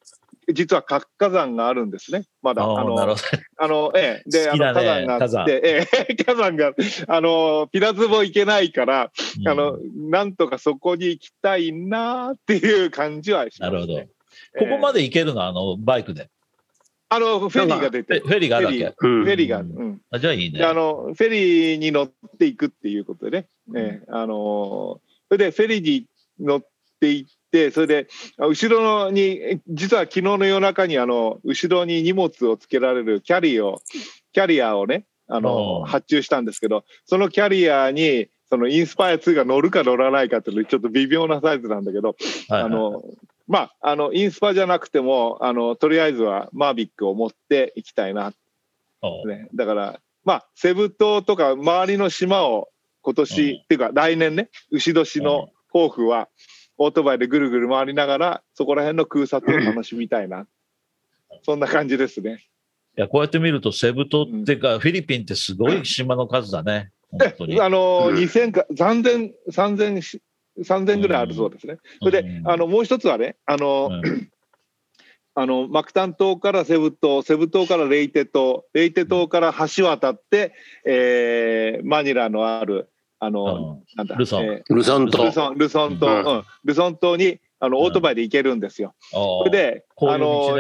[0.52, 2.24] 実は活火山があるんですね。
[2.42, 2.64] まだ。
[2.64, 6.74] あの、あの、ええ、で、あの、火山があって、ええ、 火山が、
[7.08, 9.12] あの、ピラツボ行けないから、
[9.46, 13.80] あのう、なんとかそこに行きたいなっていう感じはします、ね。
[13.80, 14.08] なるほど。
[14.58, 15.46] ここまで行けるの？
[15.46, 16.30] あの、バイクで。
[17.10, 18.94] あの、フェリーが出てえフ、ェリーがあるわけ？
[18.98, 20.02] フうんェリーが、うん。
[20.12, 20.66] あじゃあいいねで。
[20.66, 26.06] あの、フェリーに乗っていくっていうことでね、ええあの、それでフェリーに
[26.40, 26.62] 乗っ
[27.00, 28.08] ていって、それで、
[28.40, 33.82] あ後ろのに、実は昨日の夜中に、あの、後ろに荷物をつけられるキャリーを、
[34.34, 35.84] キャリアをね、あの、う。
[35.84, 42.16] ん発注したんですけど、そのキャリアに、そのインスパイア2が乗るか乗らないかっていうのちょっと微妙なサイズなんだけど、
[42.50, 43.04] あの、
[43.48, 48.34] まあ、あの、インスパじゃなくても、あの、とりあえずはマービックを持っていきたいな、
[49.26, 49.50] ね。
[49.54, 52.70] だから、まあ、セブ島とか周りの島を
[53.10, 56.30] 今年、うんっていうか来年ね、牛年の抱負は、
[56.78, 60.46] オートバイでぐるぐる回りながら、そこら辺の空撮を楽しみたいな。
[61.42, 62.46] そんな感じですね。
[62.98, 66.92] いや、こうやって見ると、セブ島っていうか、フィリピンってすごい島の数だね。
[67.10, 67.60] 本当に。
[67.60, 70.22] あの、うん2000か、3000、3000し、
[70.60, 71.78] 3000ぐらいあるそうですね。
[72.00, 74.30] それで、うんあの、もう一つはね、あの、うん
[75.36, 80.54] あの、マクタン島からセブ島、セブ島からレイテ島、レイテ島から橋渡って、
[80.86, 82.90] えー、マニラのある、
[83.20, 84.44] あの、なんだ、ルソン。
[84.44, 85.32] えルソン島ール。
[85.34, 86.38] ソン、ルソン島、ううん。
[86.40, 88.96] ん、ルソン島に、あの、オートバイで行けるんですよ。
[89.12, 90.58] おそうれで、あの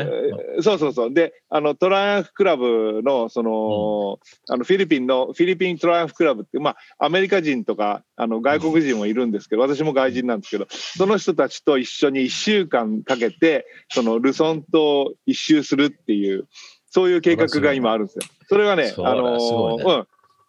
[0.62, 1.14] そうそうそう。
[1.14, 4.20] で、あの、トライアンフクラブの、その、
[4.50, 16.50] あの、フィリピンの、フィリピントライアンフクラブって、まあ、アメリカ人とか、あの、外国人もいるんですけど、私も外人なんですけど、その人たちと一緒に1週間かけて、その、ルソン島を一周するっていう、
[16.92, 18.24] そういう計画が今あるんですよ。
[18.50, 20.08] それはね、あのうん。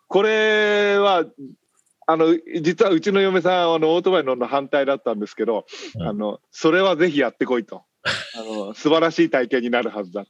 [0.09, 1.25] これは、
[2.11, 7.83] あの、実はうちの嫁さん、あの、オートバイ乗るの反対だったんですけど、うんあの、それはぜひやってこいと。
[8.05, 10.25] あの、素晴らしい体験になるはずだ。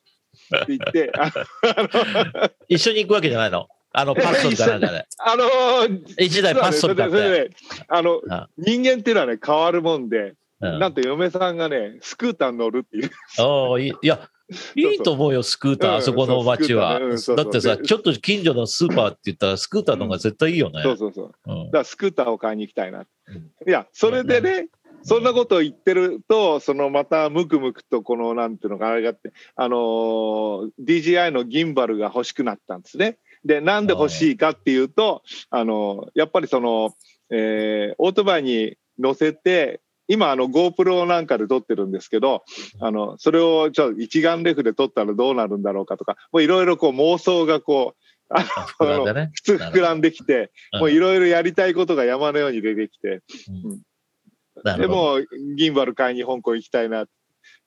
[0.68, 3.68] 言って、あの 一緒に行くわけじゃないの？
[3.92, 5.06] あの、パッソンかなんかで。
[5.18, 7.16] あのー一台パッソン買って。
[7.16, 7.56] それでそれで
[7.88, 13.10] あのあ人間っていうのはね変わるもんで、うんなんと嫁さんがねスクーターに乗るっていう
[13.42, 14.28] おいいや、
[14.74, 16.98] いいと思うよ、スクーター、うんあそこの街は。
[17.00, 20.82] だってさ、でちょっと近所のスーパーって言ったら、スクーターの方が絶対いいよね。
[20.82, 21.32] そうそうそう。
[21.46, 21.64] うん。
[21.66, 23.00] だからスクーターを買いに行きたいな。
[23.00, 23.36] うん。
[23.68, 24.68] いや、それでね、
[25.02, 33.18] そんなことを言ってると、そのまたムクムクとこのなんていうのかあれがあって、あのー DJI のギンバルが欲しくなったんですね。
[33.44, 36.94] で、なんで欲しいかっていうと、あのーやっぱりその、
[37.30, 42.44] えーオートバイに乗せて、今あの GoPro なんかで撮ってるんですけど、
[42.80, 48.00] あの、それをちょっと一眼レフで撮ったらどうなるんだろうかとか、もういろいろこう妄想がこう。
[48.32, 53.22] 普通膨らんできて、うんもういろいろやりたいことが山のように出てきて、
[54.64, 54.86] うんで。
[54.86, 55.18] も
[55.56, 57.06] ギンバル買いに香港行きたいな。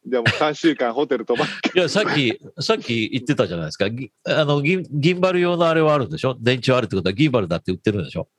[0.06, 3.90] でも3週間ホテル泊まって、いや、さっき、さっき言ってたじゃないですか。
[3.90, 6.38] ぎあの、ギンギンバル用のあれはあるんでしょ？
[6.40, 8.30] 電池はあるってことはギンバルだって売ってるんでしょ？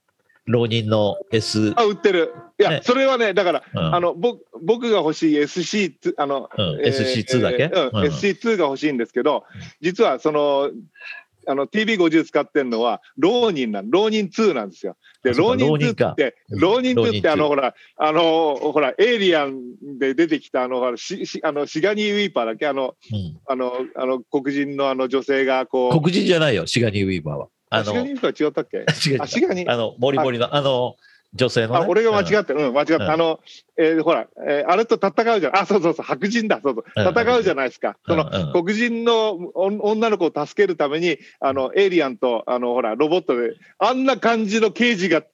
[0.46, 1.72] 浪人の S。
[1.76, 2.34] あ、売ってる。
[2.58, 2.80] いや、ね。
[2.82, 3.94] それはね、だから、うん。
[3.94, 7.62] あの、僕、僕が欲しい SC2、あの、うんえー SC2 だけ？
[7.64, 8.12] えーうんうん。
[8.12, 9.44] SC2 が欲しいんですけど、
[9.80, 10.70] 実はその、
[11.46, 14.96] あの TB50 使ってるのは浪人なん浪人2なんですよ。
[15.22, 23.38] であそうか浪人2って浪人2ってあのほらあのほらエイリアンで出てきたあのほらししあのシガニー・ウィーパーだっけあのうん。
[23.46, 26.00] あのあの黒人のあの女性がこう。
[26.00, 27.48] 黒人じゃないよ、シガニー・ウィーバーは。
[27.74, 28.78] あのシガニー・ウィーパー違ったっけ？
[28.78, 30.96] 違うシガニーあの、モリモリの、あの、
[31.34, 31.80] 女性の、ね。
[31.80, 32.60] あ、俺が間違っってる。
[32.68, 33.40] うん、間違ってうんあの、
[33.76, 35.56] えーほら、えーあれと戦うじゃん。
[35.58, 36.60] あ、そうそうそう、白人だ。
[36.62, 36.84] そうそう。
[36.96, 37.96] うん戦うじゃないですか。
[38.06, 45.24] その、の、黒人のお女の子を助けるために、あの、エイリアンと、あの、ほら、ロボットで、あんな感じの刑事が、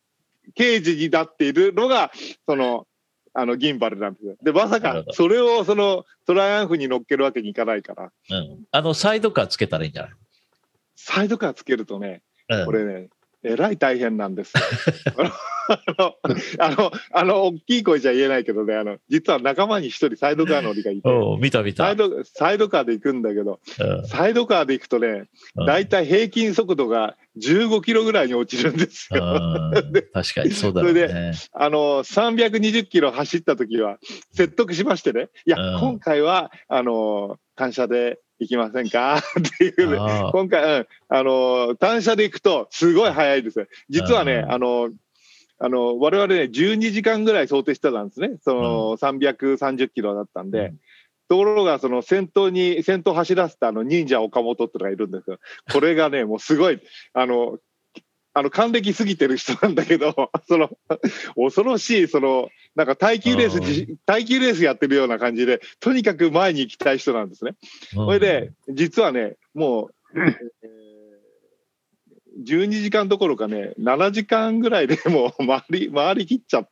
[0.54, 2.10] 刑事になっているのが、
[2.48, 2.86] その、
[3.34, 4.36] あの、ギンバルなんですよ。
[4.42, 8.64] で、まさかそれを、その、トライアンフに乗っけるわけにいかないから、うん。
[8.72, 10.12] あの、サイドカーつけたらいいんじゃない？
[10.96, 12.20] サイドカーつけるとね、うん
[12.64, 13.08] これね、
[13.42, 14.62] えらい大変なんですよ。
[15.68, 16.14] あの、
[16.58, 21.08] あの、あの、大きい声じゃ言えないけどね、あの、実は仲間に一人サイドカー乗りがいて、
[21.40, 21.84] 見た見た。
[21.84, 29.22] サイド、サイドカーで行くんだけど、うんサイドカーで行くとね、うんだいたい平均速度が15キロぐらいに落ちるんですよ。
[29.24, 31.32] うん確かにそうだろうそれね。
[31.52, 33.98] あの、320キロ走った時は
[34.32, 39.18] 説得しましてね、いや、うん今回は、あの、単車で行きませんか？
[39.38, 39.96] っていう
[40.32, 43.66] 今回、うん、あの、単車で行くとすごい速いですよ。
[43.88, 44.90] 実はね、うんあの、
[45.62, 48.38] あの、我々ね、12時間ぐらい想定してたんですね。
[48.40, 50.58] その、330キロだったんで。
[50.58, 50.78] うん
[51.30, 55.38] ところが、その先頭に、先頭走らせたあの忍者岡本ってのがいるんですよ。
[55.72, 56.80] これがね、もうすごい、
[57.12, 57.60] あの、
[58.32, 60.14] あの、還暦過ぎてる人なんだけど、
[60.48, 60.70] その、
[61.36, 67.56] 恐ろしい、その、なんか耐久レースじ、耐久レースやってるような感じで、とにかく前に行きたい人なんですね。
[67.92, 70.20] それで、実はね、もう、
[70.62, 70.90] えー
[72.44, 76.68] 12時間どころかね、7時間ぐらいでもう回り、回りきっちゃう、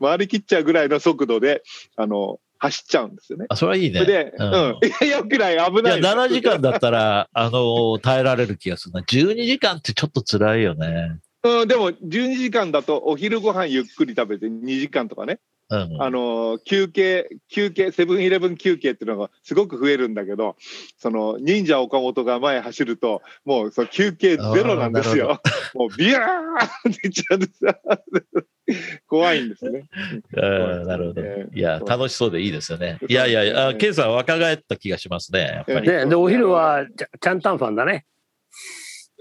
[0.00, 1.62] 回りきっちゃうぐらいの速度で、
[1.96, 3.46] あの、走っちゃうんですよね。
[3.48, 4.04] あ、それはいいね。
[4.04, 4.78] で、ううんん。
[4.86, 6.00] いや、よくない、危いや、ない。
[6.00, 9.00] 7時間だったら、あの、耐えられる気がするな。
[9.00, 11.18] 12時間ってちょっと辛いよね。
[11.42, 15.40] うん、でも、12時間だとお昼ご飯ゆっくり食べて2時間とかね、
[15.70, 16.02] うん。
[16.02, 20.56] あの、休憩、休憩、セブンイレブン休憩っていうのがすごく増えるんだけど、
[20.98, 25.40] その、忍者岡本が前走ると、もうその休憩ゼロなんですよ。
[25.74, 27.74] もうビヤーっていっちゃうんですよ。
[29.08, 29.88] 怖いんですね。
[30.34, 31.22] うんなるほど。
[31.22, 32.98] えーいや、楽しそうでいいですよね。
[33.08, 35.40] いやいや、あケンさん若返った気がしますね。
[35.40, 35.86] やっぱり。
[35.88, 38.06] で、で、お昼はちゃ、ちゃんたんファンだね。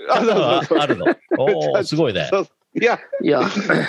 [0.10, 1.06] あそうそうそうあるの？
[1.38, 2.30] おー すごいね。
[2.80, 3.42] いや、いや、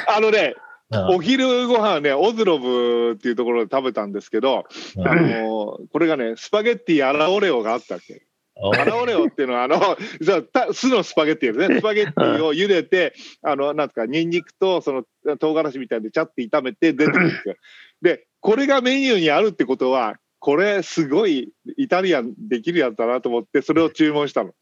[0.09, 4.64] あのね、うんお昼ご飯ね、オズロブっていうところで食べたんですけど、
[4.96, 8.22] うんあのこれがね、スパゲッティアラオレオがあったわけ？
[8.62, 9.96] おアラオレオっていうのは、あの、
[10.74, 11.79] 酢のスパゲッティですね。
[11.81, 17.55] スパゲッティを茹でて、あの、なんですか、ニンニクと、その、唐辛子みたいで、ちゃって炒めて出てくるんですよ。
[18.03, 24.53] で、これがメニューにあるってことは、これ、すごいイタリアンできるやつだなと思って、それを注文したの。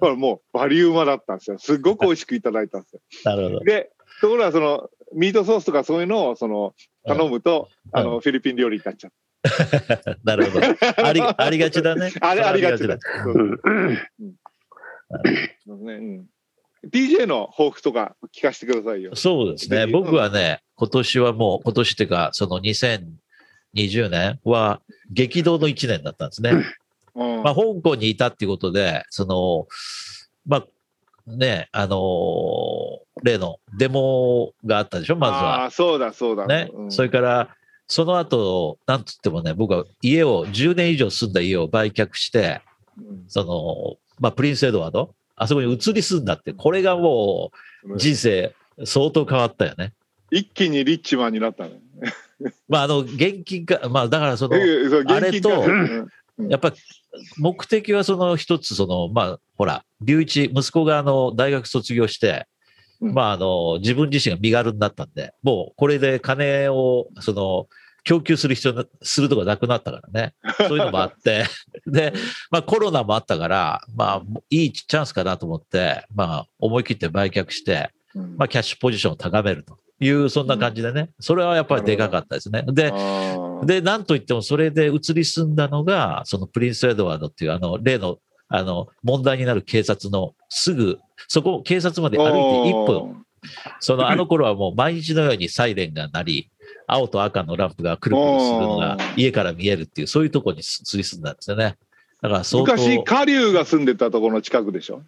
[0.00, 1.58] これもう、バリウマだったんですよ。
[1.58, 3.00] すっごく美味しくいただいたんですよ。
[3.24, 3.60] なるほど。
[3.60, 6.74] で、ところが、その、ミートソースとかそういうのを、その、
[7.06, 9.12] 頼むと、うんあの、フィリピン料理になっちゃう。
[10.24, 10.66] なるほど。
[11.04, 12.12] あり、 ありがちだね。
[12.20, 12.98] あれ、ありがちだ。
[16.90, 19.14] DJ の抱負とか聞かせてくださいよ。
[19.14, 19.86] そうですね。
[19.86, 26.50] 僕はね、今年はもう、今年っていうか、その2020年は激動の1年だったんですね。
[27.14, 29.66] うんまあ、香港にいたっていうことで、その、
[30.46, 35.64] まあ、ね、あのー例のデモがあったでしょ、まずは。
[35.64, 36.46] あーそうだそうだ。
[36.46, 36.70] ね。
[36.72, 37.48] うんそれから、
[37.88, 42.60] その後、なんつってもね、僕は家を、10年以上住んだ家を売却して、
[42.98, 47.52] うんその、まあ、プリンス・エドワード、あそこに移り住んだって、これがも
[47.84, 49.92] う人生相当変わったよね。
[50.30, 51.80] 一気にリッチマンになったね。
[52.68, 55.50] まあ、あの、現金か、まあ、だからその、あれと
[56.48, 56.72] やっぱ
[57.38, 62.55] 目的はその一つ、その、まあ、ほら、隆一、息子があの、大学卒業して、うん
[63.00, 67.66] まあ、あの、自分自身が身軽になったんで、もうこれで金を、その、
[68.06, 70.34] 供給する必要な、するとこなくなったからね。
[70.68, 71.44] そういうのもあって。
[71.86, 72.12] で、
[72.52, 81.10] まあコロナもあったから、まあいいチャンスかなと思って、まあ思い切って売却して、うんまあキャッシュポジションを高めるという、そんな感じでね。
[81.18, 82.64] それはやっぱりでかかったですね。
[82.68, 82.92] で、
[83.64, 92.38] で、なんといってもそれで移り住んだのが、そのプリンス・エドワードっていうあの例の、あの、問題になる警察のすぐ、そこ、警察まで歩いて
[92.74, 93.22] 1分。
[93.80, 96.50] そのあの頃はもう毎日のようにサイレンが鳴り、
[96.88, 101.76] 青と赤のランプがくるくるするのが家から見えるっていう、そういうところに移り住んだんですよね。
[102.22, 102.42] だから。
[102.58, 105.02] 昔、下流が住んでたところの近くでしょ？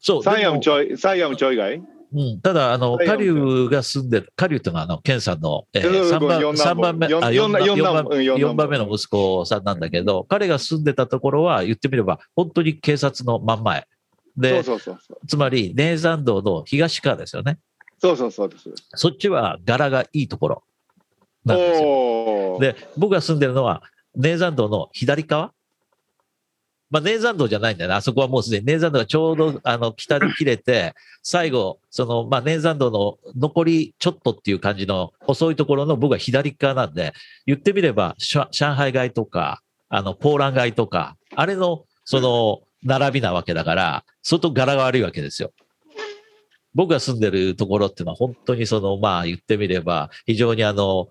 [0.00, 0.22] そう。
[0.22, 1.80] サイアムちょい、サイアムちょい外
[2.16, 13.86] うん、ただ、あの、はい下流が住んでる、下流っていうのは、あの、ケンさんの、えー、うん3番、四三番目、四あ、4番目の息子さんなんだけど、彼が住んでたところは、言ってみれば、本当に警察の真ん前。
[14.34, 14.64] で。
[15.28, 17.58] つまり、ネーザン道の東側ですよね。
[17.98, 18.70] そうそうそうです。
[18.94, 20.62] そっちは柄がいいところ
[21.44, 22.58] なんですよ。
[22.60, 23.82] で、僕が住んでるのは、
[24.14, 25.52] ネーザン道の左側
[26.90, 27.96] まあ、ネーザン道じゃないんだよね。
[27.96, 37.12] あそこはもうすでにネーザン道がちょうど、あの、北に切れて、最後、その、まあ、ネーザン道の残りちょっとっていう感じの細いところの僕は左側なんで、
[37.46, 45.50] 言ってみれば、上上海街とか、あの、ポーラン街とか、あれの、その、並びなわけだから、相当柄が悪いわけですよ。
[46.76, 51.08] 僕が住んでるところっていうのは本当にその、まあ言ってみれば、非常にあの、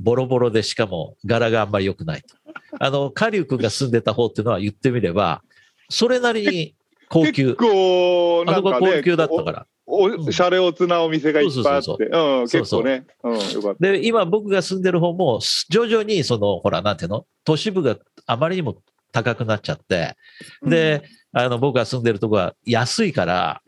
[0.00, 2.36] ボロボロでしかも柄があんまり良くないと。
[2.80, 5.42] あの、カリュウ君が住んでた方っていうのは言ってみれば、
[5.88, 6.74] それなりに
[7.08, 7.56] 高級結。
[7.56, 9.66] 構、ね、高級だったから。
[9.86, 13.92] おおシャレオツなお店がいっぱいあって、そううん、そう結構ね、うん、よかった。
[13.92, 17.26] で、今僕が住んでる方も、徐々にその、ほら、なんていうの？
[17.44, 18.78] 都市部があまりにも
[19.12, 20.16] 高くなっちゃって、
[20.64, 23.60] で、あの、僕が住んでるとこは安いから、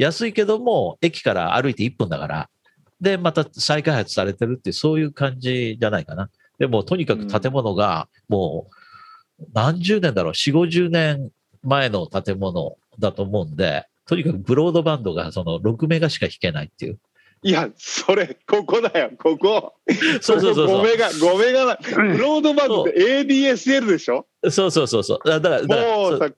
[0.00, 2.48] 安いけども、駅から歩いて1分だから、
[3.00, 6.30] で、また再開発されてるってそういう感じじゃないかな。
[6.58, 8.68] でも、とにかく建物が、も
[9.38, 11.30] う、何十年だろう、4、50年
[11.62, 16.98] 前の建物だと思うんで、とにかくブロードバンドがその6メガしか弾けないっていう。
[17.42, 19.74] いや、それ、ここだよ、ここ。
[20.20, 24.26] そうそうそうそう5メガ、5メガな、ブロードバンドって ADSL でしょ？
[24.50, 25.28] そうそうそうそう。
[25.28, 26.28] だから、だからもうさ、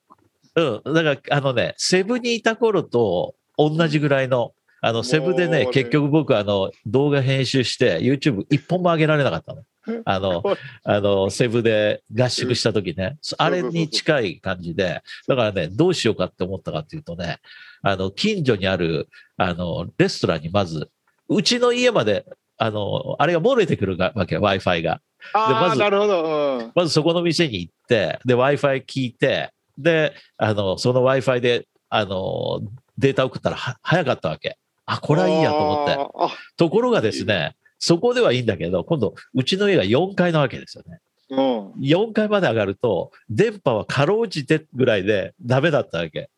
[0.55, 0.95] うん。
[0.95, 9.63] だから、あのね、セブにいた頃と同じぐらいの、あの、セブでね結局僕あの、動画編集して、YouTube 一本も上げられなかったの。
[10.05, 10.43] あの、
[10.85, 17.39] あの、セブで合宿した時ね、あれに近い感じで、だからね、どうしようかって思ったかっていうとね、
[17.83, 20.89] あの、近所にある、あの、レストランにまず、
[21.29, 22.25] うちの家まで、
[22.59, 25.01] あの、あれが漏れてくるわけ、Wi-Fi が。
[25.33, 26.59] ああ、まずなるほど。
[26.59, 32.61] うんまずそこの店に行って、で、Wi-Fi 聞いて、で、あの、その Wi-Fi で、あの、
[32.99, 34.59] データ送ったらは早かったわけ。
[34.87, 36.37] あ、これはいいやと思って。
[36.57, 40.99] ところがですね、そこではいいんだけど、今度、うちの家が4階なわけですよね。
[41.31, 41.71] うん。
[41.81, 46.31] 4階まで上がると、電波はかろうじてぐらいでダメだったわけ。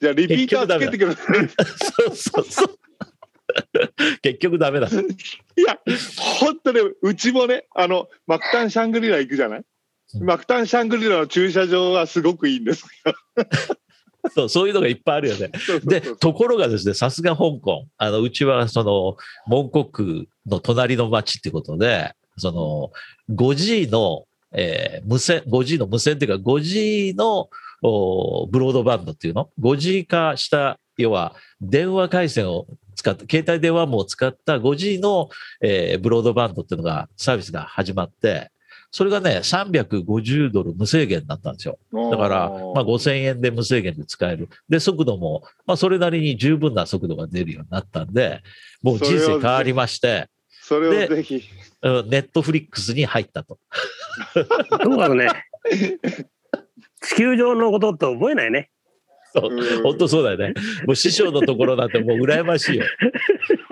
[0.00, 1.14] じゃあリピーターつけてくる。
[1.16, 2.78] そうそうそう。
[4.22, 4.88] 結局ダメだ。
[4.88, 4.90] い
[5.62, 5.78] や、
[6.40, 9.58] 本当ね、うちもね、あの、マクタンシャングリラ行くじゃない？
[9.60, 9.66] うん
[10.24, 13.12] マクタンシャングリラの駐車場はすごくいいんですよ。
[14.34, 15.50] そう、そういうのがいっぱいあるよね。
[15.84, 17.86] でところがですね、さすが香港。
[17.98, 22.90] あの、うちはその、蒙古区の隣の町ってことで、その、
[23.34, 27.48] 5G の、えー無線、5G の無線っていうか、5G の
[27.82, 35.28] おブロードバンドっていうの ?5G 化した、要は、電話回線を使った、携帯電話網を使った 5G の、
[35.60, 38.50] えーブロードバンドっていうのが、サービスが始まって、
[38.96, 41.78] それがね、350ドル無制限だったんですよ。
[41.92, 44.48] だから、まあ、5000円で無制限で使える。
[44.70, 48.40] で、速度も、まあ、それなりに十分な速度が出るようになったんで、
[48.82, 51.44] もう人生変わりまして、それをぜひ。
[51.82, 53.58] ネットフリックスに入ったと。
[54.80, 55.28] ともかくね、
[57.02, 58.70] 地球上のことって覚えないね。
[59.82, 60.54] 本当そうだよね。
[60.86, 62.84] もう師匠のところなんてもう羨ましいよ。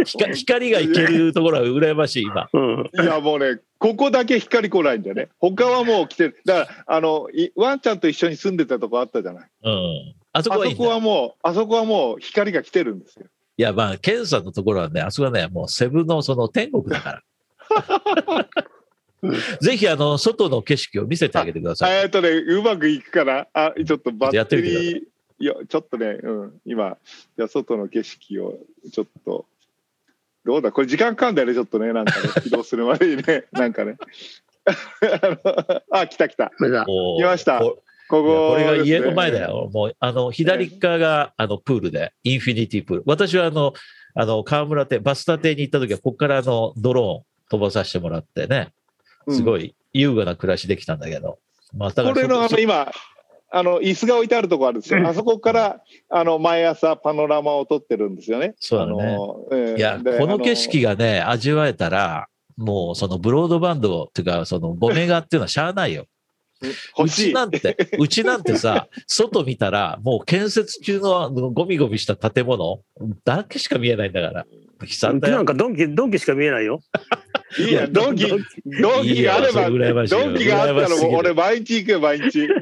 [0.04, 2.48] 光光がいけるところは羨ましい、今。
[2.52, 2.90] うん。
[2.92, 5.28] いやもうね、ここだけ光来ないんだよね。
[5.38, 6.40] 他はもう来てる。
[6.44, 9.48] だから、あの、いワンちゃんと一緒に住んでたとこあったじゃない。
[9.64, 10.14] うん。
[10.32, 13.26] あそあこはいいそこはもう、あそこはもう光が来てるんですよ。
[13.56, 18.48] いや、まあ、ケンさんのところはね、あそこはね、もうセブンのその天国だから。
[19.60, 22.02] ぜひ、あの、外の景色を見せてあげてください。
[22.02, 23.46] えっとね、うまくいくかな。
[23.54, 25.02] あ、ちょっとバッテやってみてくだリー、
[25.39, 26.97] いや、ちょっとね、うん、今、
[27.37, 28.59] じゃあ外の景色を
[28.93, 29.47] ちょっと、
[30.45, 30.72] どうだ？
[30.72, 33.97] これ時間かかんだよね、ちょっとね、なんかね、 起動するまでにね、なんかね。
[35.91, 36.51] あ来た来た。
[36.59, 39.43] 来ましたここいやここれが家の前だ。
[39.43, 39.70] よ。
[39.72, 43.03] もう、あの、左側が、あの、プールで、インフィニティプール。
[43.07, 43.72] 私は、あの、
[44.14, 48.72] あの、河村邸、バスタ邸に行った時は、ここから、あの、ドローン飛ばさせてもらってね、
[49.28, 49.74] すごい。
[49.95, 51.39] い優雅な暮らしできたんだけど。
[51.72, 52.93] まあ、だからこれのあその今、
[53.57, 55.09] あの椅子が置いてあるとこあるんですよ。
[55.09, 58.57] あそこからあの毎朝パノラマを撮ってるんですよね。
[58.59, 62.26] そうだねあのえーいや、でこの景色がね、味わえたら、
[62.57, 66.07] もう、そのブロードバンドっていうか、その5メガっていうのはしゃあないよ。
[66.98, 67.08] う。
[67.08, 72.80] ちなんて、うちなんてさ、外見たら、もう建設中のゴミゴミした建物
[73.24, 74.46] だけしか見えないんだから。
[74.80, 75.46] 悲う惨だよちなん。
[75.46, 76.80] かドンキ、ドンキしか見えないよ。
[77.58, 78.42] い いや、ドンキ、ドン
[79.04, 82.46] キがあれば、ドンキがあったらもう俺毎日行くよ、毎日。
[82.48, 82.54] も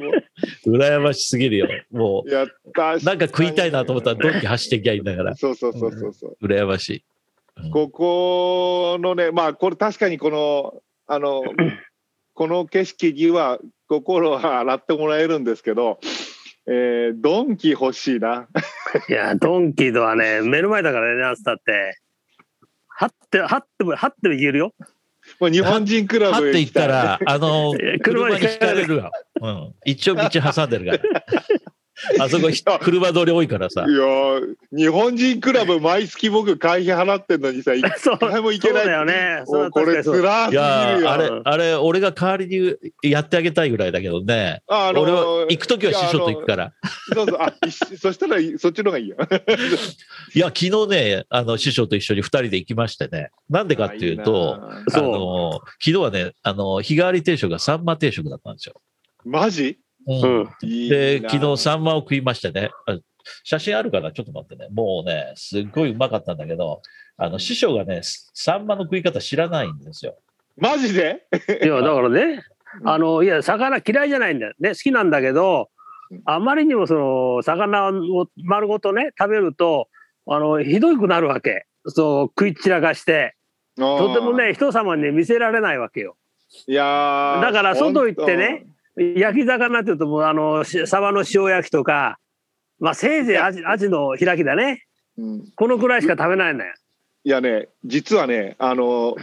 [0.67, 1.67] 羨ましすぎるよ。
[1.91, 2.95] もうやった。
[2.95, 5.35] う、なんか食いたいなと思ったら、ドンキ走ってきゃいいんだから。
[5.35, 6.45] そうそうそうそうそう。
[6.45, 6.95] 羨ましい。
[6.97, 7.03] うん
[7.69, 11.43] ここのね、まあ、これ確かにこの、あの、
[12.33, 15.99] この景色には心は洗ってもらえるんですけど、
[16.67, 18.47] えー、ドンキ欲しいな。
[19.09, 21.97] いや、ドンキとはね、目の前だからね、あつったって。
[22.87, 24.73] はって、はっても、はってもいけるよ。
[25.39, 29.11] もう日本人クラはって言ったら、あの、え車に車に引かれるわ。
[29.41, 29.73] うん。
[29.85, 31.23] 一応道挟んでるから。
[32.19, 33.91] あそこひ車通り多いからさい。
[33.91, 37.83] やー日本人クラブ毎月僕会費払ってんのにさ、 一。
[38.19, 38.83] 回も行けない。
[38.83, 39.43] そうだよね。
[39.45, 41.07] そうこれ辛すぎいやるよ。
[41.07, 42.75] ーあれ、あれ、俺が代わりに
[43.09, 44.61] やってあげたいぐらいだけどね。
[44.67, 46.65] あ俺は行くときは師匠と行くから。
[46.65, 46.73] ら。
[47.13, 47.53] そうそう、あ、
[47.99, 49.17] そしたらそっちの方がいいよ。
[50.33, 53.29] いや、昨日ね、あの、師匠と一緒に二人で行きましてね。
[53.49, 58.81] なんでかっていうと、あの、昨日はね、あの、日替わり定食がサンマ定食だったんですよ。
[59.25, 59.79] マジ？
[60.61, 62.71] で、な昨日サンマを食いましてね。
[62.87, 62.97] あ
[63.45, 64.11] 写真あるかな？
[64.11, 64.67] ちょっと待ってね。
[64.73, 66.81] もうね、すっごいうまかったんだけど、
[67.15, 70.17] あの、師匠がね、サンマの食い方知らないんですよ。
[70.57, 71.25] マジで？
[71.63, 72.43] いや、 だからね、
[72.83, 74.69] あの、いや、魚嫌いじゃないんだよね。
[74.69, 75.69] 好きなんだけど、
[76.25, 79.87] あまりにもその、魚を丸ごとね、食べると、
[80.27, 81.65] あの、ひどくなるわけ。
[81.87, 83.35] そう、食い散らかして。
[83.77, 84.35] とても。
[84.37, 86.17] ね、人様に見せられないわけよ。
[86.67, 88.65] いやーだから外行ってね。
[88.95, 92.19] 焼き魚って言うともう、あの、しサバの塩焼きとか、
[92.79, 94.85] まあ、せいぜいアジアジの開きだね。
[95.17, 96.73] うんこのくらいしか食べないのよ。
[97.23, 99.15] いやね、実はね、あの、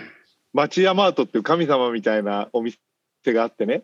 [0.52, 2.78] 町山アートっていう神様みたいなお店
[3.26, 3.82] があってね、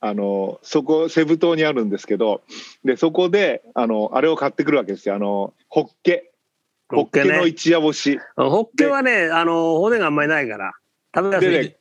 [0.00, 2.42] あの、そこ、セブ島にあるんですけど、
[2.84, 5.14] で、そこで、あの、あれを買ってくるわけですよ。
[5.14, 6.30] あの、ホッケ。
[6.88, 8.20] ホッケの一夜干し。
[8.36, 10.72] ホッケはね、あの、骨があんまりないから、
[11.14, 11.50] 食べやすい。
[11.50, 11.76] でね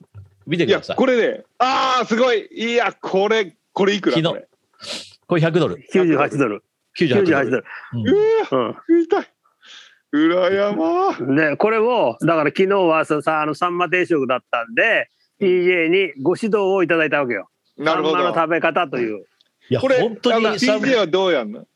[0.48, 0.96] 見てください。
[0.96, 2.48] これね、ああ、すごい。
[2.52, 4.48] いや、これ、これいくら昨日これ。
[5.28, 5.84] これ100ドル。
[5.94, 6.64] 98ドル。
[6.98, 7.52] 98ド98ル。
[7.52, 7.66] ドル。
[7.94, 9.28] うんうわ、食いたい。
[10.14, 11.10] 裏山。
[11.10, 11.36] うん。
[11.36, 15.10] で、これを、だから昨日はさ、さあの、サンマ定食だったんで、
[15.42, 17.50] PJ にご指導をいただいたわけよ。
[17.78, 18.42] なるほサンマのど。
[18.42, 19.26] 食べ方という。
[19.70, 21.68] いや、これ、本当に PJ はどうやんの？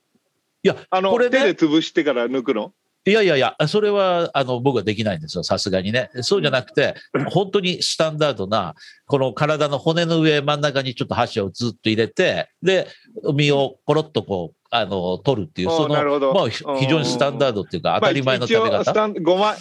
[0.63, 2.73] や、あの、これね手で潰してから抜くの？
[3.05, 6.11] いやいやいや、それは、あの、僕はできないんですよ、さすがにね。
[6.21, 6.93] そうじゃなくて、
[7.29, 8.75] 本当にスタンダードな、
[9.07, 12.87] この体の骨の上、真ん中にちょっと箸をずっと入れて、で、
[13.33, 18.71] 身をコロッとこう、あの、取るっていう、その、まあ、ひ非常にスタンダードっていうか、当たり前の食べ方。
[18.71, 19.57] まあ一応スタン5枚、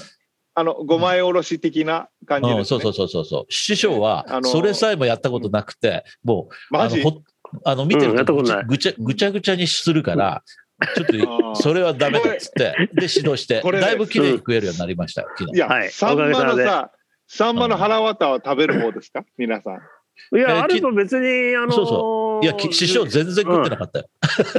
[0.54, 2.60] あの、5枚おろし的な感じです、ね。
[2.60, 3.24] うん、そうそうそうそう。
[3.24, 3.46] そう。
[3.48, 7.22] 師匠はそれさえもやったことなくて、もう、あの、マジほ
[7.64, 8.94] あの見てるとぐちゃ
[9.32, 10.42] ぐちゃにするから、
[10.94, 11.06] ちょっ
[11.54, 15.56] と、それはダメだっつって、で、指導して、だいぶ綺麗に食えるようになりましたよ、昨日。
[15.56, 15.90] いや、はい。
[15.90, 16.90] サンマのさ、
[17.26, 19.24] サンマの腹渡は食べる方ですか？
[19.38, 19.74] 皆さん。
[19.76, 19.78] い
[20.38, 24.08] えや、あきると別に、あのーそういや、き師匠全然食ってなかったよ。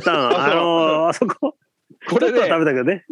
[0.08, 1.56] あのーあそこ、こ。
[2.10, 3.06] これれねは食べたけどね。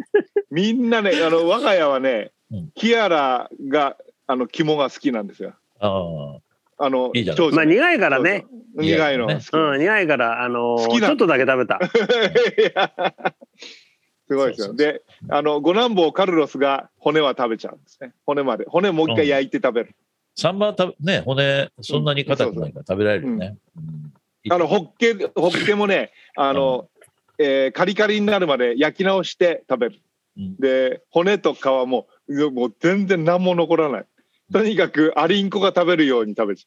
[0.50, 3.96] みんなね、あの、我が家はねうん、キアラが、
[4.26, 5.54] あの、肝が好きなんですよ。
[5.78, 6.40] ああ
[6.88, 8.40] の、いいじゃない長女まあ、苦いからね。
[8.40, 9.26] そうそう苦いの。
[9.26, 11.78] うん、苦いから、あのーちょっとだけ食べた。
[14.28, 14.66] すごいですよ。
[14.68, 18.14] そうそうそうで、あの、五男坊カルロスが骨は食べちゃうんですね。
[18.24, 18.64] 骨まで。
[18.66, 19.94] 骨もう一回焼いて食べる。
[20.36, 23.56] サンマは食べ、ね、骨、そんなに硬くないから食べられるよね。
[23.76, 24.12] うん
[24.48, 26.88] あの、ホッケ、ホッケもね、あの、
[27.38, 30.00] えーカリカリになるまで焼き直して食べる。
[30.38, 32.06] うんで、骨と皮も、
[32.52, 34.06] もう全然何も残らない。
[34.52, 36.66] とにかくアリンコが食べるように食べち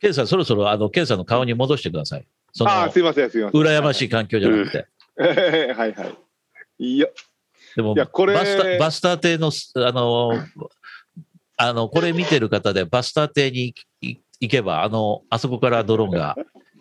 [0.00, 2.26] ケンさん、そろそろ、あの、ケンさんの顔に戻してください。
[2.52, 2.68] そゃう。
[2.68, 3.60] あす、いません、すいません。
[3.60, 4.86] 羨ましい環境じゃなくて。
[5.16, 6.18] はいはい。
[6.78, 7.06] いや、
[7.76, 9.52] でもいやこれバスタ、バスター邸の、
[9.86, 10.32] あの、
[11.56, 16.36] あの、これ見てる方でバスター邸に行行けば、あの、あそこからドローンが、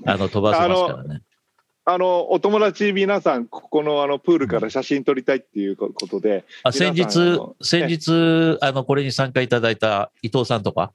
[0.08, 1.22] あの、飛ばせますからね。
[1.84, 6.44] あの、お友達皆さん、ここのあの、プールから写真撮りたいっていうことで。
[6.64, 10.92] あ先日の、先日、あの、これに参加いただいた伊藤さんとか、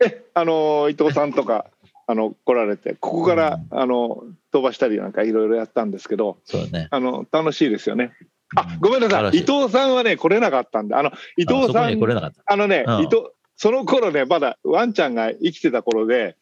[0.00, 1.66] え、あの、伊藤さんとか、
[2.06, 4.22] あの、来られて、ここから、あの、
[4.52, 6.88] 飛ばしたりなんかいろいろやったんですけど、そうだね。
[6.90, 8.12] あの、楽しいですよね。
[8.54, 9.38] あう、んごめんなさい。
[9.38, 12.42] 伊藤さんはね、来れなかったんで、あの、伊藤さん、に来れなかった。
[12.46, 13.24] あのね、うん伊藤、
[13.56, 16.36] その頃ね、まだワンちゃんが生きてた頃で、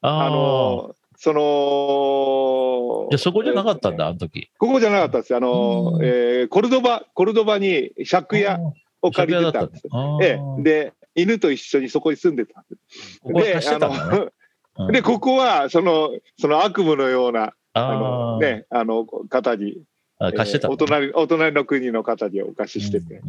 [0.00, 4.50] ああの、そのじゃあ、そこじゃなかったんだ、あの時。
[4.56, 5.34] ここじゃなかったです。
[5.34, 8.56] あの、うんえーコルドバ、コルドバに借家
[9.02, 9.82] を借りてたんです。
[10.22, 13.20] ええ、で、犬と一緒にそこに住んでたんです。
[13.20, 14.18] ここはで、貸してたんだね。
[14.18, 19.82] うんで、ここは、その、その悪夢のような、あの、ね、あの、方に、
[20.20, 23.28] あ貸してたえーお隣、お隣の国の方にお貸ししてて、うん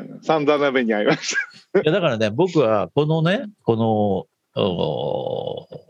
[0.00, 1.36] うんうん散々な目に遭いまし
[1.72, 1.80] た。
[1.80, 5.85] いやだからね、僕はこのね、この、お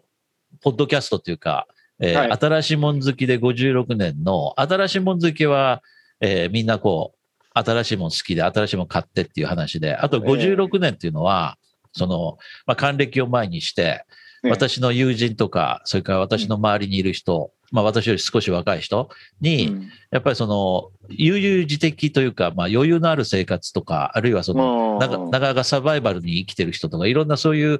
[0.66, 1.68] ポッドキャストっていうか、
[2.00, 2.32] えーはい。
[2.32, 5.80] 新しいもん好きで56年の、新しいもん好きは、
[6.20, 11.56] えーみんなこう、新しいもん好きで新しいもん買ってっていう話で、あと56年っていうのは、
[11.92, 14.04] その、まあ、還暦を前にして、
[14.42, 14.50] ええ。
[14.50, 19.08] 私の友人とか、それから私の周りにいる人、まあ私より少し若い人
[19.40, 19.90] に、うん。
[20.10, 27.78] やっぱりその、悠々自適というか、まあ余裕のある生活とか、あるいはその、なかなかサバイバルに生きてる人とか、いろんなそういう、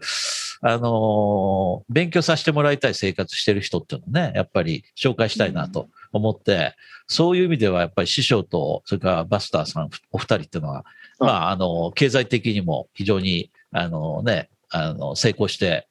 [0.60, 6.74] あのー勉強させてもらいたい生活してる人っていうのをね、やっぱり紹介したいなと思って、
[7.06, 10.84] そういう意味ではやっぱり師匠と、それからバスターさんお二人っていうのは、
[11.20, 15.86] うんまあ、あの、経済的にも非常に、あのね、あの、成功して、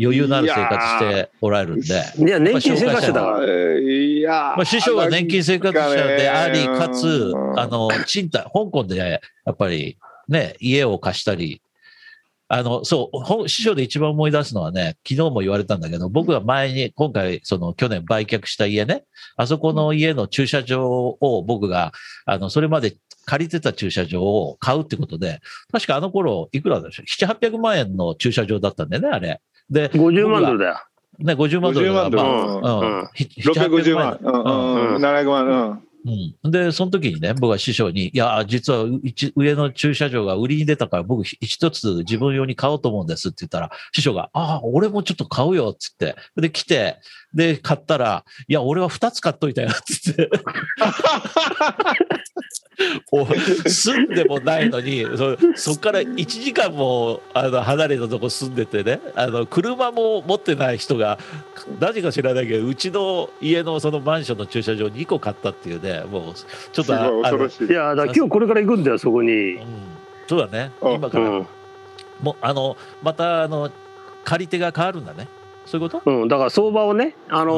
[0.00, 1.86] 余裕のある生活しておられるんで、
[2.18, 3.36] いや、年金生活者だから。
[3.38, 9.20] あいやまあ、師匠は年金生活者であり、かつう、んあの、賃貸、香港でや
[9.50, 11.60] っぱりね、家を貸したり、
[12.48, 13.10] あの、そ
[13.44, 19.04] う、師匠で一番思い出すのはね、昨日も言われたんだけど、僕が前に、今回、その去年売却した家ね、
[19.36, 21.92] あそこの家の駐車場を僕が、
[22.24, 22.96] あの、それまで
[23.26, 25.40] 借りてた駐車場を買うってことで、
[25.70, 29.40] 確かあの頃、いくらでしょう ?7、800万円の駐車場だったんだよね、あれ。
[29.68, 30.80] で、50万ドルだよ。
[31.18, 34.48] ね、50万ドルだから50万ドルまあうんうんひ650 700万、うんう
[34.92, 35.87] んうん、700万、うん。
[36.06, 36.50] うん。
[36.50, 38.84] で、その時にね、僕は師匠に、いや、実は
[39.34, 46.14] 上の駐車場が売りに出たから、僕一つ自分用に買おうと思うんですって言ったら、師匠が、ああ、俺もちょっと買うよ、っつって。
[46.36, 46.98] で、来て、
[47.34, 50.30] で、買ったら、いや、俺は二つ買っといたよ、つって。
[53.10, 61.18] お住んでもないのに、そそっから1時間もあの離れたとこ住んでてね、あの車も持ってない人が、
[61.80, 66.92] 何か知らないけど、うちの家のそのマンションの駐車場に2個買ったっていうね、もうちょっと
[67.64, 67.74] い。
[67.74, 69.60] や、だから今日これから行くんだよ、そこにう。
[69.60, 69.64] ん、
[70.28, 71.46] そうだね、あ今から、うん。
[72.22, 73.70] もうあのまたあの
[74.24, 75.26] 借り手が変わるんだね、
[75.68, 76.10] そういうこと？
[76.10, 77.52] うん、だから相場をね、あの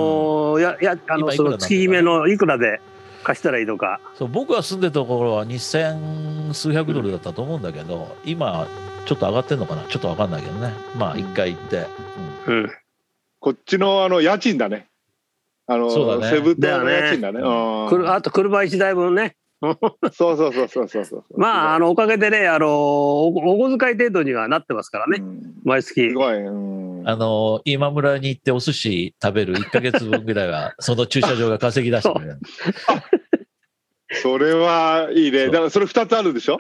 [0.57, 2.81] ーや、や、あの、その月決めのいくらで
[3.23, 4.01] 貸したらいいのか。
[4.15, 8.67] そう僕が住んでたところは2000数百ドルだったと思うんだけど、今、
[9.07, 11.87] ちょっと上がってんのかな、ちょっと分かんないけどね、まあ一回行って、
[12.49, 12.71] うん。
[13.39, 14.89] こっちのあの家賃だね。
[15.69, 16.37] あの、そうだね。
[16.37, 17.41] セブ島の家賃だね。
[17.41, 18.09] だうん。
[18.13, 19.37] あと車一台分ね。
[20.13, 21.25] そうそうそうそうそうそう。
[21.37, 26.15] まあ、あの、おかげでね、あのーお、お小遣い程度にはなってますからね、うん毎月す。
[26.15, 26.43] ごい。
[26.47, 32.39] うんあの今村に行ってお寿司食べる1ヶ月分ぐらいは、 その駐車場が稼ぎ出してくれる。
[34.23, 35.47] それはいいね。
[35.47, 36.59] だからそれ二つあるでしょ？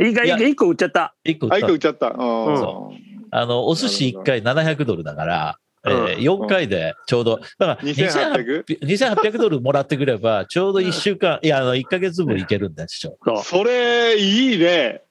[0.00, 1.14] いいか、いいか、一個売っちゃった。
[1.24, 2.08] 一個売っ売ったちゃった。
[2.08, 2.16] うん
[2.58, 2.92] そ
[3.30, 5.58] あの、お寿司1回700ドルだから、
[5.92, 8.78] えーうん4回でちょうど、だから2800 2800?
[8.80, 13.18] 2800ドルもらってくれば、ちょうど1週間、いや、あの、1ヶ月分いけるんだよ、師匠。
[13.24, 13.42] そう。
[13.42, 15.02] それいいね。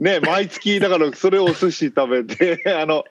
[0.00, 3.04] ね、毎月、だからそれをお寿司食べて、 あの、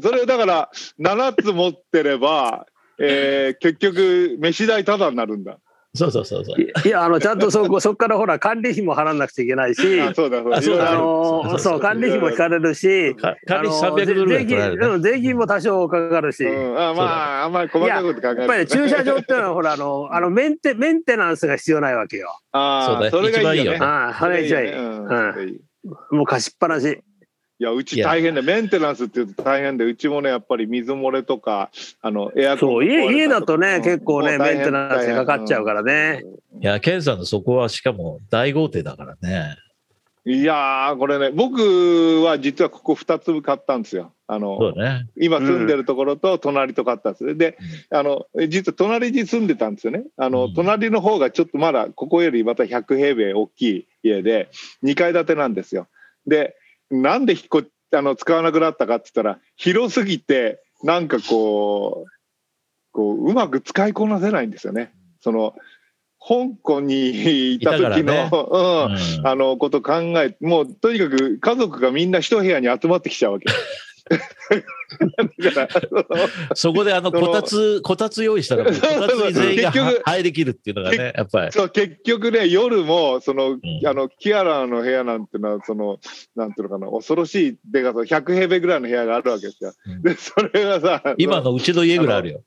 [0.00, 0.70] それをだから
[1.00, 2.66] 7つ持ってれば、
[2.98, 5.58] えー結局、飯代タダになるんだ。
[5.92, 6.88] そうそうそうそう。
[6.88, 10.56] いや、あの、ちゃんとそこ、 そこからほら、管理費も払わなくちゃいけないし、あ、そうだ、そうだ。
[10.58, 14.60] あそうだあのそうそうそう、管理費も引かれるし、か管理費あの300ドルぐらい取。
[14.60, 17.02] 税金うん税金も多少かかるし、やうん、あま
[17.40, 22.38] あ、あんまり細かいこと考えるとっぱり駐車場っていうのは、ほら、あの、 あのメンテ、メンテナンスが必要ないわけよ。
[22.52, 23.38] ああ、そうだそれが。
[23.40, 24.72] 一番いいよねああ、それじゃいい。
[24.72, 25.60] うん
[26.10, 27.00] もう貸しっぱなし。
[27.60, 36.24] いや、うち大変で、メンテナンスって言うと大変で、うちもね、やっぱり水漏れとか、あの、エアコンそう、家、家だとね、うん結構ね、メンテナンスがかかっちゃうからね。。
[36.58, 39.56] いや、ケンさんのそこはしかも大豪邸だからね。
[40.24, 44.14] いやー、これね、僕は実はここ2つ買ったんですよ。
[44.26, 45.06] あその、ね。
[45.20, 47.36] 今住んでるところと隣と買ったんです。
[47.36, 47.58] で、
[47.90, 50.04] あの、実は隣に住んでたんですよね。
[50.16, 54.48] あの、うん隣の方がちょっとまだ、ここよりまた100平米大きい家で、
[54.82, 55.88] 2階建てなんですよ。
[56.26, 56.56] で、
[56.90, 57.62] なんで引っこ
[57.92, 62.10] あの使わなくなったかって言ったら、広すぎて、なんかこう、
[62.92, 64.92] こう、うまく使いこなせないんですよね。
[65.20, 65.54] その、
[66.20, 73.46] 香港にいた時の、ねうん、あのこと考えもうとにかく家族がみんな一部屋に集まってきちゃうわけ。
[75.38, 81.52] だからそこであの、こたつ、こたつ用意したら、こたつに全員が結局入りきるっていうのがね、やっぱり。
[81.52, 85.98] そう結局ね夜もその、んあのキアラの部屋なんてのはその
[86.34, 89.72] なんていうのかな恐ろしいでかさ100平米ぐらいの部屋があるわけですよ。
[89.86, 92.42] うんでそれがさ今のうちの家ぐらいあるよ。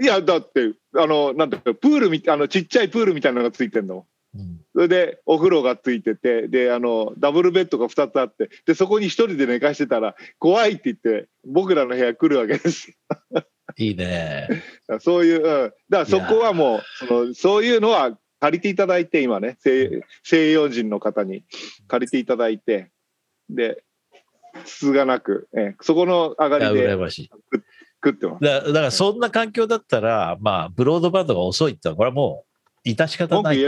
[0.00, 4.06] いやだってあのなんていうかプールみあのちっちゃいプールみたいなのがついてるの。
[4.34, 4.60] うん。
[4.74, 13.42] それでお風呂がついててであのダブルベッドが2つあってでそこに1人で寝かしてたら怖いって言って僕らの部屋来るわけですよ。
[13.76, 14.48] いいね。
[15.00, 19.56] そういう、うん、だからそこはもうそのそういうのは借りていただいて今ね。
[19.60, 21.44] 西西洋人の方に
[21.88, 22.90] 借りていただいて
[23.48, 23.82] で
[24.64, 25.76] つがなく、ええ。
[25.80, 27.30] そこの上がりで。
[28.02, 28.44] 食ってます。
[28.44, 32.49] だだから、そんな環境だったら、まあ、ブロードバンドが遅いってのは、これはもう、
[32.84, 33.58] 致し方ない。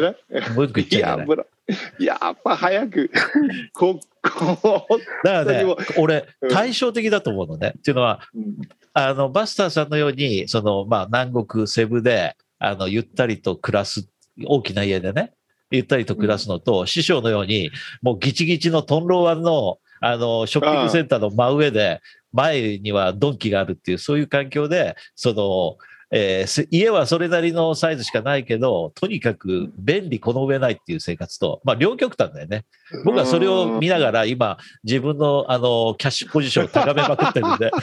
[0.54, 0.88] 文句言っい？
[0.88, 2.04] ちゃいけない。
[2.04, 3.10] やっぱ早く。
[3.72, 4.86] ここ、
[5.24, 6.50] だからね本、俺う、ん。
[6.50, 7.74] 対照的だと思うのね。
[7.78, 8.54] っていうのは、うん。
[8.94, 14.08] あの、バスターさんのように、その、まあ、南国セブで、あの、ゆったりと暮らす、
[14.44, 15.32] 大きな家でね、
[15.70, 17.70] ゆったりと暮らすのと、師匠のように、
[18.02, 22.00] もうギチギチのトンロー湾の、あの、ショッピングセンターの真上で、
[22.32, 25.76] 前にはドンキがあるっていう、そういう環境で、その、
[26.14, 32.64] えーせ家はそれなりのサイズしかないけど、とにかく便利この上ないっていう生活と、まあ両極端だよね。
[33.04, 37.70] 僕はそれを見ながら今、自分のあの、キャッシュポジションを高めまくってるんで、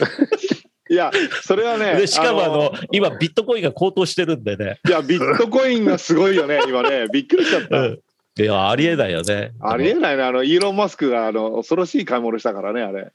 [0.92, 1.12] いや、
[1.44, 4.80] それはね、 でしかもあの、の今ビットコインが高騰してるんでね。
[4.88, 7.80] いや、ビットコインがすごいよね、 今ね、びっくりしちゃった。
[7.80, 8.00] うん。
[8.42, 9.52] いや、ありえないよね。
[9.60, 13.12] ありえないね、あの、イーロン・マスクが、あの、恐ろしい買い物したからね、あれ。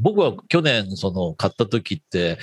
[0.00, 2.38] 僕は去年、その、買った時って、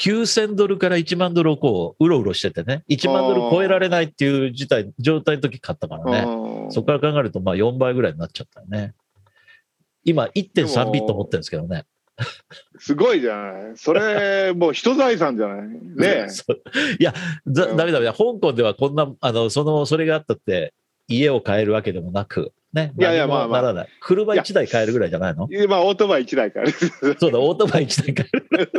[0.00, 6.24] 9000ドルから1万ドルをこう、うろうろしててね、1万ドル超えられないっていう事態、状態の時買ったからね。
[6.26, 8.94] うんそこから考えると、まあ4倍ぐらいになっちゃったよね。
[10.04, 11.84] 今、1.3ビット持ってるんですけどね。
[12.78, 13.72] すごいじゃない。
[13.76, 15.68] それ、もう人財産じゃない？
[15.68, 16.26] ね
[17.00, 17.12] いや、
[17.46, 18.12] だうんダメダメだ。
[18.12, 20.72] 香港ではこんな、あの、その、それがあったって、
[21.08, 22.92] 家を買えるわけでもなく、ね。
[22.98, 23.88] いやいやまあまあならない。
[24.00, 25.48] 車1台買えるぐらいじゃないの？
[25.50, 26.68] 今、オートバイ1台から。
[26.68, 26.72] い
[27.18, 28.70] そうだ、オートバイ1台買える。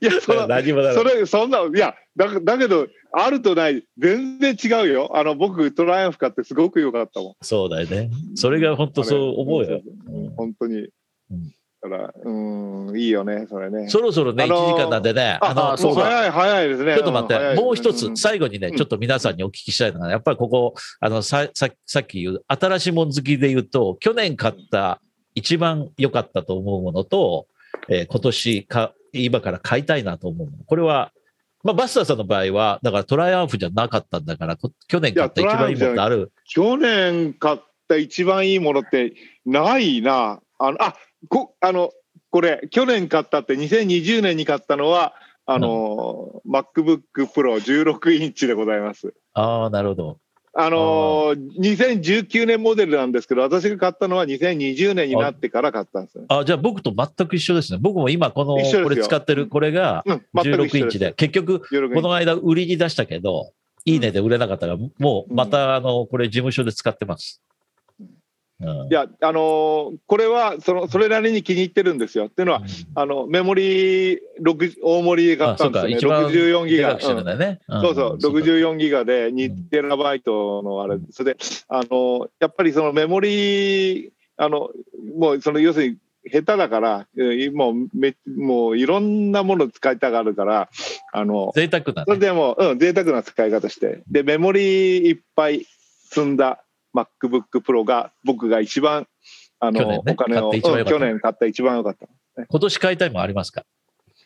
[0.00, 0.82] や、その、 何も。
[0.92, 5.10] それ、そんな、いや、だだけど、あるとない、全然違うよ。
[5.16, 7.34] あの、僕、トライアンフ買ってすごく良かったもん。
[7.42, 8.10] そうだよね。
[8.34, 9.80] それが本当そう思うよ。
[10.06, 10.76] うん本当に。
[11.30, 12.30] うんだから、う
[12.92, 13.88] ん、いいよね、それね。
[13.88, 16.94] そろそろね、1あのー時間なんでね、あの、あそうだ早い、早いですね。
[16.94, 25.00] ちょっと待って、もう一つ、ん最後にね、うんちょっと皆さんにお聞きしたいのが、やっぱりここ、あの、さ、ささっき言う、新しいもん好きで言うと、去年買った
[25.34, 27.46] 一番良かったと思うものと、
[27.88, 30.64] えー今年か、今から買いたいなと思うもの。
[30.64, 31.12] これは、
[31.62, 36.32] まあ、バスターさんの場合は、だからトライアンフじゃなかったんだから、こ去年買った一番いいものってある？
[36.46, 37.58] 去年買っ
[37.88, 39.12] た一番いいものって
[39.44, 40.40] ないな。
[40.58, 40.94] あの、あ、
[41.28, 41.90] こ、あの、
[42.30, 45.14] これ、去年買ったって2020年に買ったのは、
[45.46, 49.14] あの、MacBook Pro 16インチでございます。
[49.34, 50.18] ああ、なるほど。
[50.52, 56.24] あのー、2019年モデルなんですけど、私が買ったのは2020年になってから買ったんですね。
[56.28, 57.78] あ、じゃあ僕と全く一緒ですね。
[57.80, 63.52] 僕も今この、これ使ってる、これがうん、全く一16インチで、結局、16インチこの間売りに出したけど、
[63.84, 67.40] いいねで売れなかったから、もうまた、あの、これ事務所で使ってます。
[68.60, 68.88] うん。
[68.88, 72.26] いや、あのーこれはそのそれなりに気に入ってるんですよ。
[72.26, 72.62] っていうのは、
[72.94, 75.96] あのメモリー6大盛りで買ったんですよね。
[75.96, 76.98] 一番64ギガ。
[77.36, 77.60] ね。
[77.68, 77.80] うん。
[77.80, 79.34] そうそう、64ギガでん。
[79.34, 84.70] 2テラバイトのあれ、それで、あの、やっぱりそのメモリ、あの、
[85.18, 85.96] もうその要するに
[86.30, 90.68] 下手だから、うんもうめ、もういろんなもの使いたがるから、
[91.12, 92.26] あの、贅沢なそれね。
[92.26, 95.66] でもう、うん、贅沢な使い方して、で、メモリいっぱい
[96.10, 96.62] 積んだ
[96.94, 99.06] MacBook Pro が僕が一番、
[99.58, 102.08] あの、ねお金を、去年買った一番良かった。
[102.48, 103.64] 今年買いたいものありますか？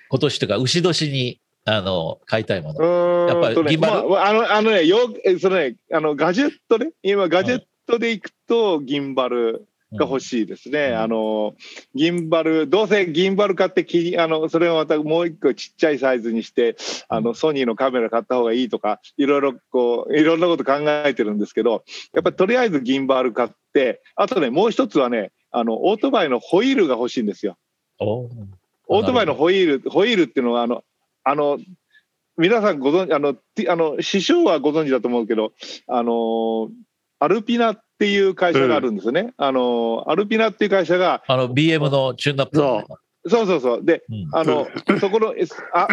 [0.08, 3.28] 今年とか、牛年に、あの、買いたいもうの。
[3.28, 10.20] やっぱりまあ、あの、あのね、よ、えそのね、あの、ガジェットね、今、ガジェットで行くと、ギンバルが欲い。
[10.20, 10.88] しいですね。
[10.88, 11.54] うんあの、
[11.94, 16.76] ギンバル、どうせギンバル買ってき、あの、それをまたもう一個ちっちゃいサイズにして、
[17.08, 27.56] あの、ソニーのカメラ買った方がいいとか、いろいろこう、いろんなこと考えてるんですけど、やっぱりとりあえずギンバル買って、あとね、もう一つはね、あの、オートバイのホイールが欲しいんですよ。
[27.98, 30.82] オートバイのホイール、ホイールっていうのは、あの、
[31.22, 31.58] あの、
[32.36, 33.36] 皆さんご存知、あの、
[33.68, 35.52] あの、師匠はご存知だと思うけど、
[35.86, 36.70] あの、
[37.20, 39.32] アルピナっっていう会社があるんですよね。
[39.36, 42.58] あの、アルピナっていう会社が、あの、BM のチューンナップ
[43.26, 43.84] そうそうそう。
[43.84, 44.66] で、うんあの、
[45.00, 45.88] そこの、えあ、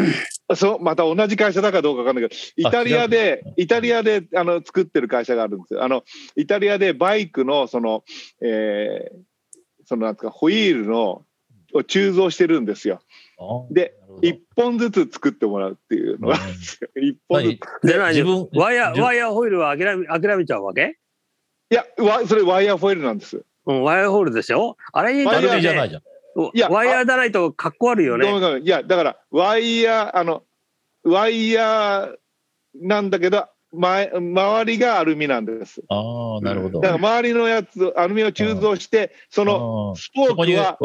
[0.56, 5.84] そう、また同じ会社だかどうかわかんないけど、イタリアで、イタリアで、あの、作ってる会社があるんですよ。
[5.84, 6.04] あの、
[6.36, 8.04] イタリアでバイクの、その、
[8.41, 9.32] えー
[9.86, 11.26] その、なんですか、ホイールの、
[11.74, 12.99] を鋳造してるんですよ。
[13.39, 16.89] あで一本ずつ作ってもらうっていうのがあるんですよ。
[17.02, 17.60] 一本ずつ。
[17.84, 20.97] 何で何自分ワイヤワイヤーホイールは諦め諦めちゃうわけ？
[21.72, 23.43] いや、わそれワイヤーフォイルなんです。
[23.65, 24.76] うん、ワイヤーホイールでしょ？
[24.91, 26.01] あれにワイヤーじゃないじゃん。
[26.53, 28.26] いやワイヤーじゃないとかっこ悪いよね。
[28.26, 30.43] ごめんごめんいや、だから、ワイヤー、あの、
[31.03, 32.15] ワイヤー
[32.76, 35.82] なんだけど、前周りがアルミなんです。
[35.88, 36.82] ああ、なるほど。
[36.82, 39.59] だから周りのやつ、アルミを鋳造して、その
[39.91, 40.78] のスポークは、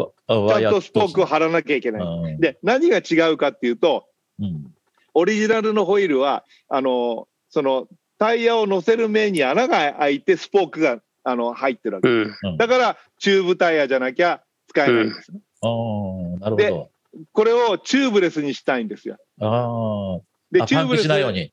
[0.59, 2.39] ちゃんとスポークをは貼らなきゃいけない。
[2.39, 4.05] で、何が違うかっていうと、
[4.39, 4.73] うん
[5.19, 7.87] オリジナルのホイールは、あの、その、
[8.17, 12.09] タイヤを乗せる面に穴が開いて、スポークが、あの、入ってるわけ。
[12.09, 12.57] うん。
[12.57, 15.31] だから、チューブタイヤじゃなきゃ使えないんです。
[15.61, 16.89] ああ、なるほど。
[17.33, 19.17] これをチューブレスにしたいんですよ。
[19.41, 20.19] あ
[20.51, 21.51] で、あ、パンクチューブレスしないように。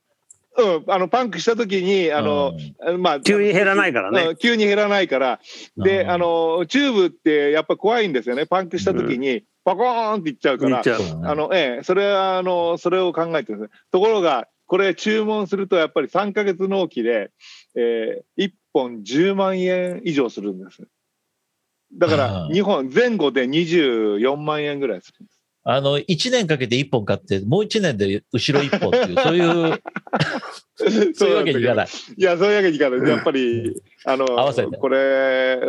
[0.56, 2.52] うん、あの、パンクした時に、あの、
[2.98, 5.40] まあ、急に減らないからねうん急に減らないから。
[5.76, 8.46] で、うんあの、チューブってやっぱ怖いんですよね。
[8.46, 10.90] パンクした時に、パコーンっていっちゃうからいっち。
[10.90, 13.80] ゃうあの、ええ、それは、あの、それを考えてるんですね。
[13.90, 17.30] ところが、これ注文するとやっぱり3ヶ月納期で、
[17.74, 20.86] えー、1本10万円以上するんです。
[21.92, 25.33] だかあら、ー2本、前後で24万円ぐらいするんです。
[25.66, 31.86] あの、1年かけて1本買って、もう1年で後ろ1本っていう、 そういう、そういうわけにいかない。
[32.18, 33.08] いや、そういうわけにいかない。
[33.08, 35.68] やっぱり、あの、合わせてこれ、うん、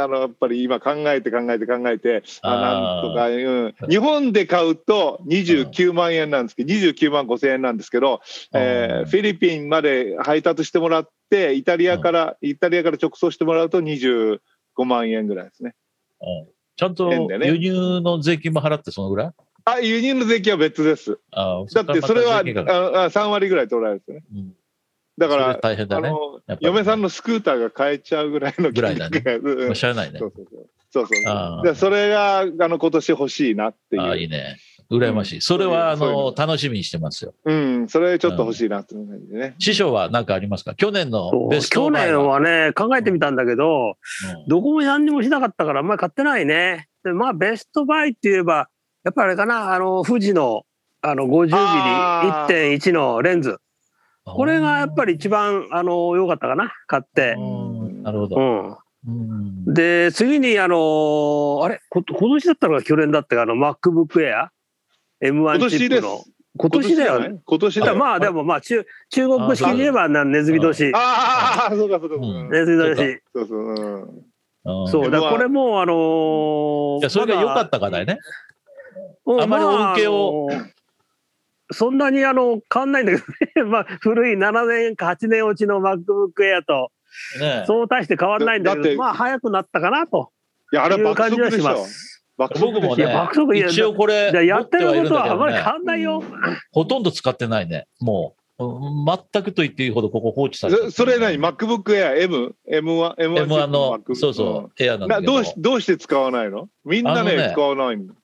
[0.00, 3.90] あの、やっぱり今考えて考えて考えて、あなんとか、うん。
[3.90, 8.22] 日本で買うと29万円なんですけど、29万5千円なんですけど、
[8.54, 14.38] えーフィリピンまで配達してもらって、イタリアから、イタリアから直送してもらうと25
[14.86, 15.74] 万円ぐらいですね。
[16.22, 19.32] うんちゃんと輸入の税金も払ってそのぐらい？
[19.64, 21.18] あ、輸入の税金は別です。
[21.32, 24.22] あだってそれはあこからまた税金がかかるあ3割ぐらい取られるんですね。
[24.32, 24.52] うん
[25.18, 26.12] だから大変だね。
[26.60, 30.26] 嫁さんのスクーターが買えちゃうぐらいのぐらいだね金額がうんまあしゃあないねそ。
[30.26, 30.68] うそうそう。
[30.90, 31.06] そう
[31.64, 34.02] そうそれが、あの、今年欲しいなっていう。
[34.02, 34.58] ああ、いいね。
[34.90, 35.40] 羨ましい。
[35.42, 37.34] それは、あの、楽しみにしてますよ。
[37.44, 39.54] うん、それちょっと欲しいなっていう感じでね。
[39.58, 40.74] 師匠は何かありますか？
[40.74, 46.88] 去年のベスト去年はね、考えてみたんだけど、うんどこも何にもしなかったから、あんまり買ってないね。
[47.04, 48.68] でまあ、ベストバイって言えば、
[49.04, 50.64] やっぱりあれかな、あの、富士の、
[51.02, 53.58] あの、50ミリあー1.1のレンズ。
[54.24, 57.34] これがやっぱり一番、あの、良かったかな、買って。
[57.38, 58.36] うんなるほど。
[58.36, 58.68] うん。
[59.06, 64.48] うんで、次に、あの、あれ、こ今年だったのか去年だったか、あの、MacBook Air？
[65.22, 66.24] 今 M1 チ年ですップの。。
[66.56, 67.40] 今年だよね。。
[67.44, 67.96] 今年だよ。
[67.96, 70.92] まあでもまあ中中国式に言えばなネズミ年。
[70.94, 72.54] ああ、そうかそうかそううんか。
[72.56, 73.22] ネズミ年。
[73.34, 74.88] そうそう。
[74.88, 75.10] そう。
[75.10, 78.18] だから M1 これもあのーいや、それが良かったからね。
[79.26, 80.48] うんあまり恩恵を
[81.70, 83.24] そんなにあの変わんないんだけど
[83.62, 83.62] ね。
[83.70, 86.90] まあ古い7年か8年落ちの MacBook Air と
[87.38, 90.30] ねそう大して変わんないんだけだってど、まあ早くなったかなと
[90.72, 91.86] いや、あれいう爆感じはしま速でしょ。
[91.86, 92.17] す。
[92.38, 93.04] 僕もね
[93.68, 96.22] 一応これ、じゃあやってることはあまり変わんないよ。
[96.72, 97.86] ほとんど使ってないね。
[98.00, 98.68] もう、う
[99.02, 105.36] ん全くと言っていいほどここ放置されてるそそれ何 ?MacBook Air M、M1、M1 M1 の、そうそう、エアなんど。
[105.36, 106.68] うしどうして使わないの？
[106.84, 108.14] みんなね使わないの？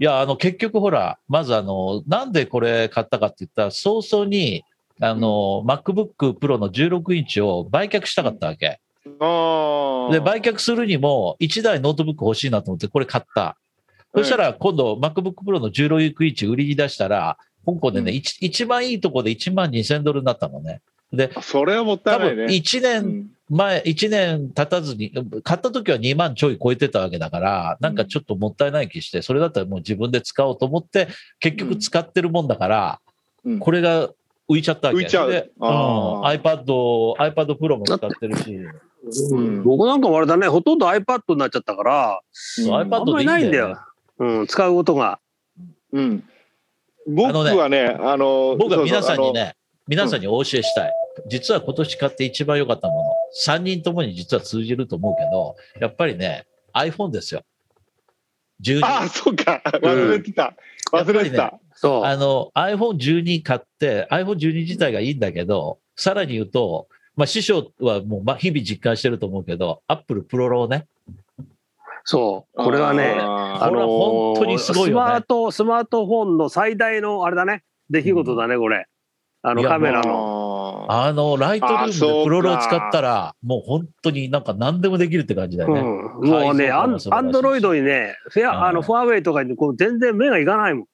[0.00, 4.64] いや、あの、結局ほら、まずあの、なんでこれ買ったかって言ったら、早々に、
[5.00, 8.80] あの、MacBook Pro の16インチを売却したかったわけ。
[9.04, 13.56] で、売却するにも、1台ノートブック欲しいなと思って、これ買った。
[14.14, 18.16] そしたら、今度、MacBook Pro の16インチ売りに出したら、香港でね、うん。
[18.16, 20.80] 一一番いいとこで1万2000ドルになったのね。
[21.12, 22.44] で、それはもったいないね。
[22.46, 23.30] 1う年ん。
[23.50, 31.08] 前、1年経たずに、買った時は2万ちょい超えてたわけだから、なんかちょっともったいない気して、それだったらもう自分で使おうと思って、
[31.40, 33.00] 結局使ってるもんだから、
[33.44, 33.58] うん。
[33.58, 34.10] これが
[34.48, 35.00] 浮いちゃったわけ。
[35.00, 35.30] 浮いちゃう。
[35.30, 36.64] で、うん、あ iPad、
[37.18, 38.58] iPad Pro も使ってるし、
[39.30, 43.78] うん僕なんかもあれだね、ほとんど iPad になっちゃったから、そううん iPad あんまりないんだよ。
[44.18, 45.20] うん、使うことが。
[45.92, 46.24] うん。
[47.06, 49.54] 僕はね、あの、僕は皆さんにね、
[49.86, 50.92] 皆さんにお教えしたい。
[51.28, 57.42] 実は今年買って一番良かったもの、3人ともに実は通じると思うけど、やっぱりね、iPhone ですよ。
[58.62, 58.80] 12。
[58.80, 59.62] そうああ、そうか。
[59.64, 60.54] 忘れてた。
[60.92, 61.58] 忘れてた。
[61.74, 62.04] そう。
[62.04, 66.88] あの、iPhone12 買って、iPhone12 自体がいいんだけど、さらに言うと、
[67.18, 70.86] まあ、師匠はもうまあ日々実感してると思うけど、Apple Pro ね。
[72.04, 72.62] そう。
[72.62, 78.86] これはね、あこれは本当にすごいよねスマート、スマートフォンの最大のあれだね、出来事だね、これ。
[79.42, 80.86] あのカメラの。
[80.88, 85.80] ああの、ライトルームでプロロを使ったら、もう本当になんか何でもできるって感じだよね。
[85.80, 90.86] うん、もうね、アンドロイドにね、フェうんア、あの、フォアウェイとかにこう全然目がいかないもん。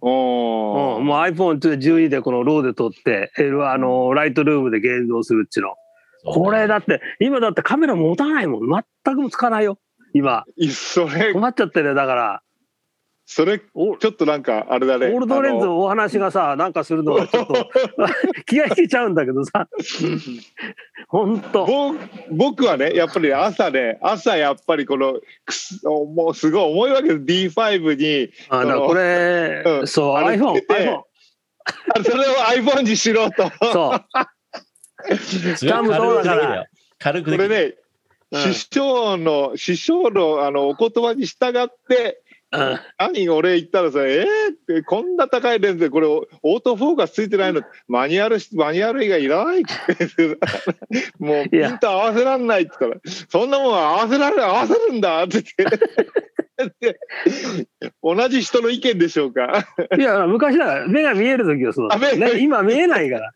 [0.00, 5.74] おうん、もう iPhone12 でこのローで撮って、L あの、ライトルームで現像するっちゅうの。
[6.24, 8.84] これだって、今だってカメラ持たないもん。
[9.04, 9.78] 全くつかないよ。
[10.14, 10.44] 今。
[10.56, 11.94] いそれ困っちゃってるよ。
[11.94, 12.42] だから、
[13.34, 17.70] それオちょっとなんかあれだねオールドレンズあのお話がさ、なんかするのがちょっと
[18.44, 19.68] 気が引けちゃうんだけどさ。
[21.08, 21.64] 本当。
[21.64, 21.94] ぼ
[22.30, 31.00] 僕はねやっぱり朝ね朝やっぱりこのくすもうすごい重いわけです D5 にあだからこれ、うんそう、iPhone、iPhone。
[31.94, 32.32] あそれを
[32.68, 35.16] iPhone にしろとそう。
[35.16, 36.66] すごい軽くできるよ。
[36.98, 37.48] 軽くできる。
[37.48, 37.74] これね
[38.32, 42.21] うん師匠の師匠のあのお言葉に従ってうん
[42.98, 50.38] 何俺言ったらさ「えー?」ってこんな高いレンズでこれオートフォーカスついてないのマニュアルマニュアル以外いらないって
[51.18, 56.98] もうピント合わせらんないって言ったら「そんなもん合わせられる合わせるんだ」って言って
[58.02, 59.66] 同じ人の意見でしょうか。
[59.98, 62.40] いや、昔だから、目が見える時はそうだね。
[62.40, 63.32] 今見えないから。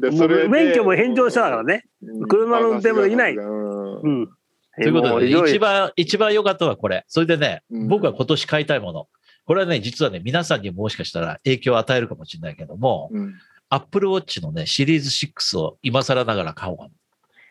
[0.00, 1.84] でもう免許も返上したからね。
[2.28, 4.30] 車の運転もできないうんうん。
[4.76, 7.04] ということで、一番、一番良かったのはこれ。
[7.08, 9.08] それでね、うん僕が今年買いたいもの。
[9.46, 13.34] これはね、実はね、皆さんにもしかしたら影響を与えるかもしれないけども、うん
[13.72, 16.88] Apple Watch のね、シリーズ6を今更ながら買おうか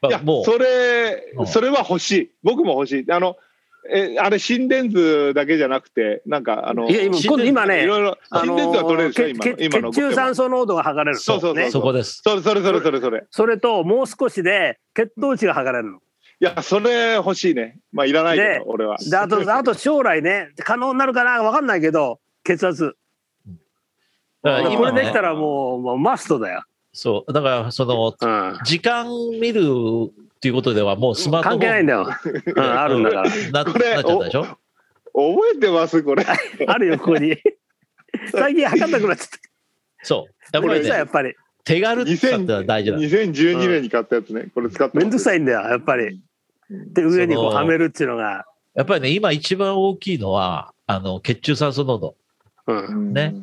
[0.02, 0.10] な。
[0.10, 3.38] いやまあ、もう、それうんそれは欲しい僕も欲しいあの
[3.90, 9.28] えあれ心電図だけじゃなくてなんかあのいや、今、今ね、いろいろあ心電図は取れるでしょ？
[9.30, 11.22] 今の今の血中酸素濃度が測れるの。
[11.22, 12.22] そうそうそうねそこです。
[12.22, 16.00] それそれそれそれそれそれと、もう少しで血糖値が測れるの。
[16.42, 22.96] いやそれ欲しいねまあいらないけでど俺はで、あと、 あと将来ね、可能になるかなわかんないけど、血圧。
[24.42, 26.64] だからこ今ね、れできたらもう、もうマストだよ。
[26.94, 28.60] そう、だから、その、うん。
[28.64, 29.08] 時間
[29.40, 32.10] 見るっていうことではもうスマートフォン関係ないんだよ。
[32.56, 33.24] うん、あるんだから。
[33.52, 34.44] なこれなっちゃったでしょ？
[34.44, 34.58] 覚
[35.58, 36.02] えてます？
[36.04, 36.24] これ
[36.68, 37.36] あるよ、ここに。
[38.32, 39.28] 最近測ったくなっちゃっ
[40.04, 40.34] そう。
[40.54, 40.60] やた。
[40.60, 41.36] っぱりめんどくさい、やねっ、ぱり。
[41.66, 43.04] 手軽さってのは大事なの。
[43.04, 46.20] 2012年に買ったやつねこれ使ってめんどくさいいんだよ、やっぱり。
[46.70, 48.46] で、上にこうはめるっていうのが。
[48.76, 52.16] やっぱりね、今一番大きいのは、あの、血中酸素濃度。
[52.68, 53.14] うん。
[53.14, 53.34] ね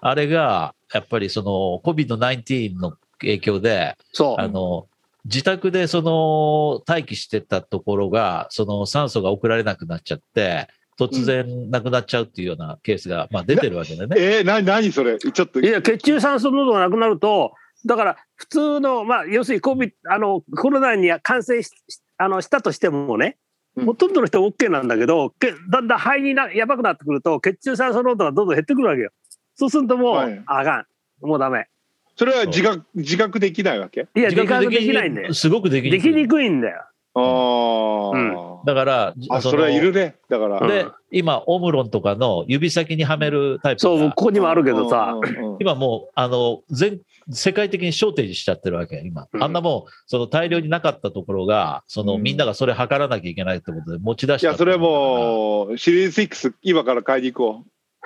[0.00, 4.88] あれが、やっぱりその、COVID-19 の影響で、そあの、
[5.24, 10.66] 自宅でその、待機してたところが、その酸素が送られなくなっちゃって、
[10.98, 14.16] 突然なくなっちゃうっていうようなケースが、まあ出てるわけでね。
[14.18, 15.18] えー、な何それ？
[15.18, 15.62] ちょっとう。
[15.62, 17.52] いや、血中酸素濃度がなくなると、
[17.86, 21.70] だから、普通の、まあ、要するに COVID、あの、コロナに感染し
[22.18, 23.36] あのしたとしてもね、
[23.76, 29.10] うんほとんどの人 OK なんだけど、けだんだん肺になやばくなってくると、血中酸素濃度がどんどん減ってくるわけよ。
[29.54, 30.86] そうするともう、はいあか
[31.22, 31.26] ん。
[31.26, 31.68] もうダメ。
[32.14, 34.08] それは自覚自覚できないわけ？
[34.14, 35.32] いや、自覚自覚できないんだよ。
[35.32, 36.84] すごくできにくいできにくいんだよ。
[37.14, 40.16] ああ、だから、あそれはいるね。
[40.30, 47.00] だから、うんで、今、オムロンとかの指先にはめるタイプそう、がここにもあるけどさ、うんうんうん今もう、あの、全、
[47.30, 49.28] 世界的にショーテージしちゃってるわけよ、今。
[49.32, 49.42] うん。
[49.42, 52.22] あんなもう、その大量になかったところが、その、うん。
[52.22, 54.48] みんながそれ測らなきゃいけないってことで持ち出した。
[54.48, 57.64] いやそれはもうシリーズ6今から買いに行こ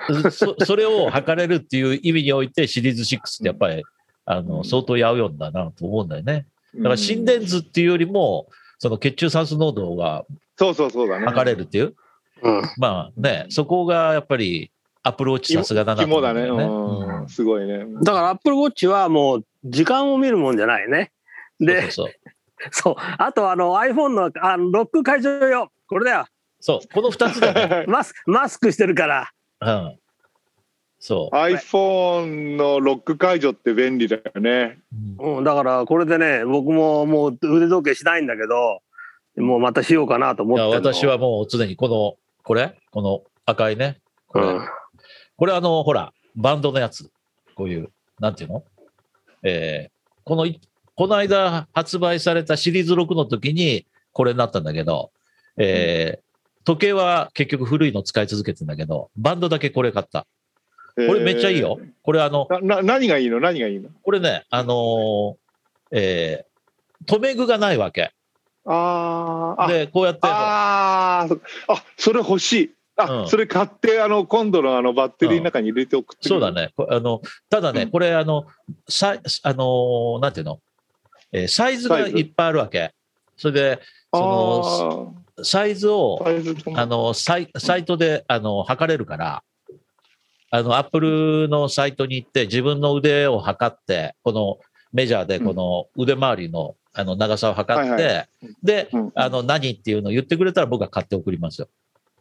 [0.09, 0.31] う。
[0.31, 3.83] そ それを測れるっていう意味において、シリーズ6ってやっぱり、
[4.25, 4.63] あの、うん。
[4.65, 6.45] 相当やうよんだなと思うんだよね。
[6.75, 8.47] うだから心電図っていうよりも、
[8.79, 10.25] その血中酸素濃度が
[10.57, 11.95] そうそうそうだね測れるっていう、
[12.41, 12.61] うん。
[12.77, 14.71] まあね、そこがやっぱり、
[15.03, 16.63] アプローチさすがだなね、うんだよね。
[16.63, 21.11] うんうんすごいねだから Apple Watch はもう時間を見るもんじゃないね。
[21.59, 22.11] で、そうそうそう。
[22.71, 22.95] そう。
[23.17, 25.69] あとあの iPhone のあのロック解除用。
[25.87, 26.25] これだよ。
[26.59, 27.85] そう、この二つだよね。
[27.91, 29.31] マスク、マスクしてるから。
[29.61, 29.99] うん。
[31.07, 31.35] そう。
[31.37, 34.79] iPhone のロック解除って便利だよね
[35.19, 38.81] うんうん、だからこれでね、僕ももう腕時計しないんだけど、
[39.41, 42.77] もうまたしようかなと思ってるの私はもう常にこの、これ？
[42.91, 44.01] この赤いね？
[44.27, 44.67] これ、うん
[45.37, 47.09] これあの、ほら、バンドのやつ。
[47.55, 47.89] こういう、
[48.19, 48.63] なんていうの？
[49.43, 49.91] えー
[50.25, 50.59] このい、
[50.95, 55.11] この間発売されたシリーズ6の時にこれになったんだけど、
[55.55, 56.19] えー
[56.65, 60.27] 時計は結局古いの使い続けてんだけど、バンドだけこれ買った。
[60.97, 61.79] ここれめっちゃいいよ。
[62.01, 63.39] これあの、なな何がいいの？
[63.39, 63.89] 何がいいの？
[64.01, 65.35] これね、あのー
[65.91, 66.47] えー
[67.05, 68.11] 留め具がないわけ。
[68.65, 71.27] あーあで、こうやって、あ
[71.67, 72.71] あそれ欲しい。
[72.95, 73.27] あ、うん。
[73.29, 76.71] それ買ってあの今度のあのバッテリーの中に入れておくっていそうだね。
[76.75, 77.21] こあの、
[77.51, 77.91] ただね、うん。
[77.91, 78.47] これ、あの、
[78.89, 80.59] さあのーなんていうの、
[81.31, 82.95] えーサイズがいっぱいあるわけ。
[83.37, 83.79] それで、
[84.11, 86.25] その、あサイズを
[86.73, 89.43] あの、サイサイトで、あの、測れるから、
[90.49, 94.59] あの、アップルのサイトに行って自分の腕を測って、この
[94.93, 98.27] メジャーでこの腕周りのあの長さを測って、はいは
[98.63, 101.67] で、うんあの、何っていうのを言ってくれたら僕は買って送りますよ。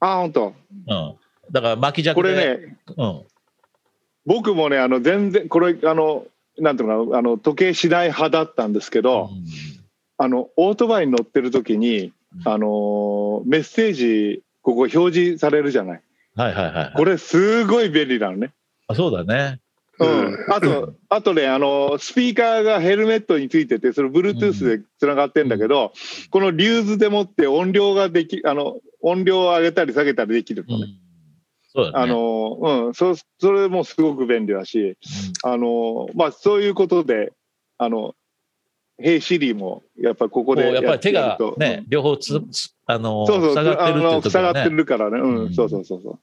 [0.00, 0.54] あ、本当。
[0.88, 1.14] うん。
[1.50, 2.34] だから巻き尺こで。
[2.34, 3.22] れね、うん。
[4.26, 6.26] 僕もね、あの、全然、これ、あの、
[6.58, 9.44] なんていうのかな、あの、時計しない派だったんですけど、うん
[10.18, 12.12] あの、オートバイに乗ってる時に、
[12.44, 16.02] あの、メッセージ、ここ表示されるじゃない。
[16.36, 16.92] はいはいはいはい。
[16.94, 18.52] これ、すごい便利なのね。
[18.88, 19.60] あそうだね。
[19.98, 25.92] うん、あと、あとね、あの、スピーカーがヘルメットについてて、それ Bluetooth でつながってんだけど、
[26.30, 30.84] このリューズでもって音量ができ、あの、音量を上げたり下げたりできるのね。
[30.84, 31.06] うん。
[31.72, 32.04] そうだね。
[32.04, 34.98] あの、うん、そ、それもすごく便利だし、
[35.42, 37.32] あの、まあ、そういうことで、
[37.78, 38.14] あの、
[38.98, 44.76] ヘイシリも、やっぱりここでやっぱり手がね、両方つ、つあの、そうそう、塞がってるっていうあの塞がってところね。
[44.76, 45.18] るからね。
[45.18, 46.18] ううんん、そうそうそうそ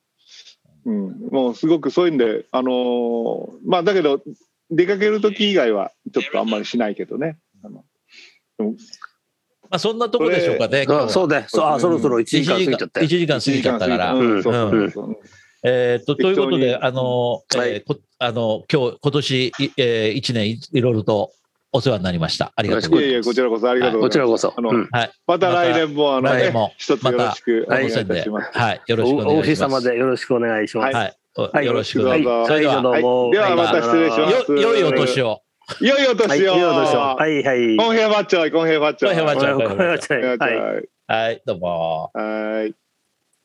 [0.86, 0.92] う。
[0.92, 4.22] うん、もうすごくそういうんで、あのーまあだけど、
[4.72, 7.38] 出かける時以外はちょっとあんまりしないけどね。
[7.64, 7.84] あの
[8.60, 8.74] ま
[9.70, 10.86] あそんなとこでしょうかね。
[11.10, 13.08] そうで、そうあそろそろ1時間過ぎちゃった1よ。
[13.08, 14.16] 時間過ぎちゃったから。
[15.66, 21.32] えーっと、ということで、あの、はいえーこあの、今日、今年、いえー、1年いいろいろと
[21.74, 22.54] お世話になりました。
[22.56, 23.28] ありがとうございます。
[23.28, 24.38] こちらこそありがとうございます。
[24.38, 24.54] こちらこそ。
[24.56, 25.10] あの。
[25.28, 28.58] また来年も、あの、一つよろしくお願いします。
[28.58, 28.82] はい。
[28.88, 29.56] よろしくお願いします。
[29.56, 30.96] 様でよろしくお願いします。
[30.96, 31.18] はい。
[31.36, 32.52] おはいよろしくお願いします。
[32.52, 35.42] はいそれでは、はいどうもはいではまた失礼しますいお年を。
[35.82, 36.56] 良いおはい、年を。
[36.56, 37.78] いいお年をはいはい。
[37.78, 39.16] コンヘアバッチョイ、コンヘアバッチョイ。
[39.16, 40.90] コンヘアバッチョイはい。
[41.08, 42.12] はい、どうも。
[42.14, 42.83] はい。